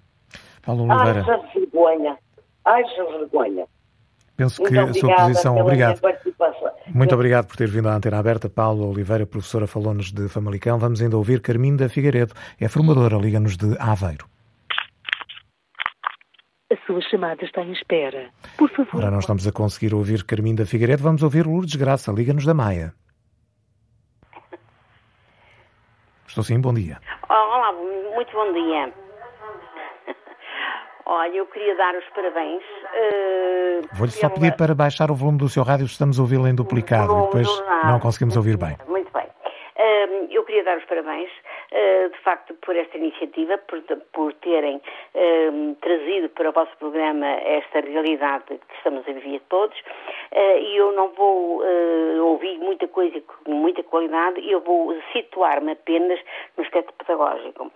[0.62, 1.20] Paulo Oliveira.
[1.20, 2.18] Haja vergonha.
[2.64, 3.66] Haja vergonha.
[4.36, 5.58] Penso que Muito a sua posição.
[5.58, 6.00] Obrigado.
[6.94, 8.48] Muito obrigado por ter vindo à antena aberta.
[8.48, 10.78] Paulo Oliveira, professora, falou-nos de Famalicão.
[10.78, 14.26] Vamos ainda ouvir Carminda Figueiredo, é formadora, liga-nos de Aveiro.
[16.70, 18.30] A sua chamada está em espera.
[18.56, 18.96] Por favor.
[18.98, 21.02] Agora não estamos a conseguir ouvir Carminda Figueiredo.
[21.02, 22.94] Vamos ouvir Lourdes Graça, liga-nos da Maia.
[26.28, 27.00] Estou sim, bom dia.
[27.28, 28.92] Olá, muito bom dia.
[31.10, 32.62] Olha, eu queria dar os parabéns.
[32.62, 36.54] Uh, Vou-lhe só pedir para baixar o volume do seu rádio, estamos a ouvi-lo em
[36.54, 37.48] duplicado e depois
[37.84, 38.76] não conseguimos ouvir bem.
[38.86, 39.24] Muito bem.
[39.24, 43.80] Uh, eu queria dar os parabéns, uh, de facto, por esta iniciativa, por,
[44.12, 44.82] por terem
[45.80, 49.76] trazido para o vosso programa esta realidade que estamos a viver todos.
[50.32, 51.62] E eu não vou
[52.22, 56.20] ouvir muita coisa com muita qualidade, eu vou situar-me apenas
[56.56, 57.72] no aspecto pedagógico.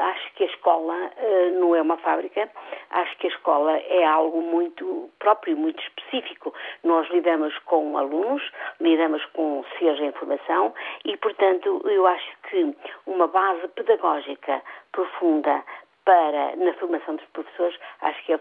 [0.00, 1.10] Acho que a escola
[1.58, 2.50] não é uma fábrica,
[2.90, 6.52] acho que a escola é algo muito próprio, muito específico.
[6.84, 8.42] Nós lidamos com alunos,
[8.80, 14.62] lidamos com seres em formação e, portanto, eu acho que uma base pedagógica
[14.92, 15.64] profunda
[16.04, 18.40] para na formação dos professores acho que é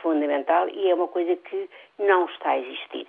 [0.00, 1.68] fundamental e é uma coisa que
[1.98, 3.06] não está a existir.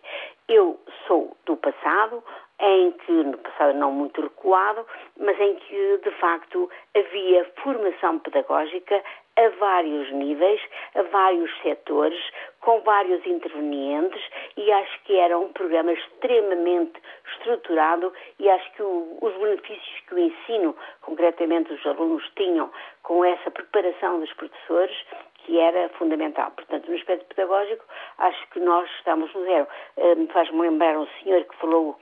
[0.47, 2.23] Eu sou do passado,
[2.59, 4.86] em que, no passado não muito recuado,
[5.17, 9.03] mas em que, de facto, havia formação pedagógica
[9.36, 10.61] a vários níveis,
[10.95, 12.19] a vários setores,
[12.59, 14.21] com vários intervenientes
[14.55, 17.01] e acho que era um programa extremamente
[17.34, 22.71] estruturado e acho que o, os benefícios que o ensino, concretamente os alunos, tinham
[23.01, 24.95] com essa preparação dos professores,
[25.38, 26.51] que era fundamental.
[26.51, 27.84] Portanto, no aspecto pedagógico,
[28.19, 29.67] acho que nós estamos no zero.
[29.97, 31.99] Uh, Faz-me lembrar um senhor que falou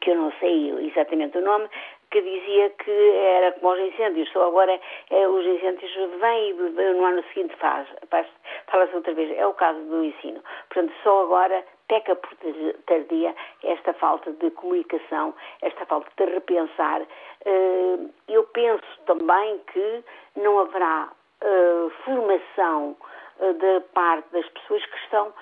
[0.00, 1.68] que eu não sei exatamente o nome,
[2.10, 4.80] que dizia que era como os incêndios, só agora
[5.10, 7.88] é, os incêndios vêm e no ano seguinte faz,
[8.66, 9.36] fala-se outra vez.
[9.36, 10.42] É o caso do ensino.
[10.68, 12.30] Portanto, só agora peca por
[12.86, 17.02] tardia esta falta de comunicação, esta falta de repensar.
[17.44, 17.98] Eh,
[18.28, 20.04] eu penso também que
[20.36, 21.08] não haverá
[21.40, 22.96] eh, formação
[23.40, 25.32] eh, da parte das pessoas que estão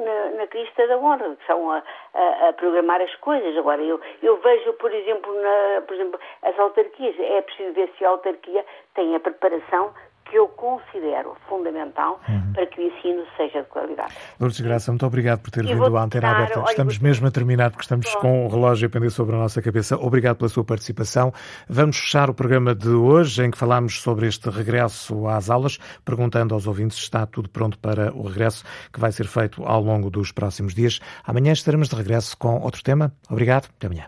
[0.00, 1.82] na, na crista da onda, que são a,
[2.14, 3.56] a, a, programar as coisas.
[3.56, 8.04] Agora, eu, eu vejo, por exemplo, na, por exemplo, as autarquias, é preciso ver se
[8.04, 9.92] a autarquia tem a preparação
[10.30, 12.52] que eu considero fundamental uhum.
[12.52, 14.14] para que o ensino seja de qualidade.
[14.38, 16.62] Lourdes Graça, muito obrigado por ter vindo à antena aberta.
[16.68, 18.20] Estamos mesmo a terminar, porque estamos Bom.
[18.20, 19.96] com o relógio a pender sobre a nossa cabeça.
[19.96, 21.32] Obrigado pela sua participação.
[21.68, 26.54] Vamos fechar o programa de hoje, em que falamos sobre este regresso às aulas, perguntando
[26.54, 30.10] aos ouvintes se está tudo pronto para o regresso que vai ser feito ao longo
[30.10, 31.00] dos próximos dias.
[31.24, 33.12] Amanhã estaremos de regresso com outro tema.
[33.30, 33.68] Obrigado.
[33.76, 34.06] Até amanhã.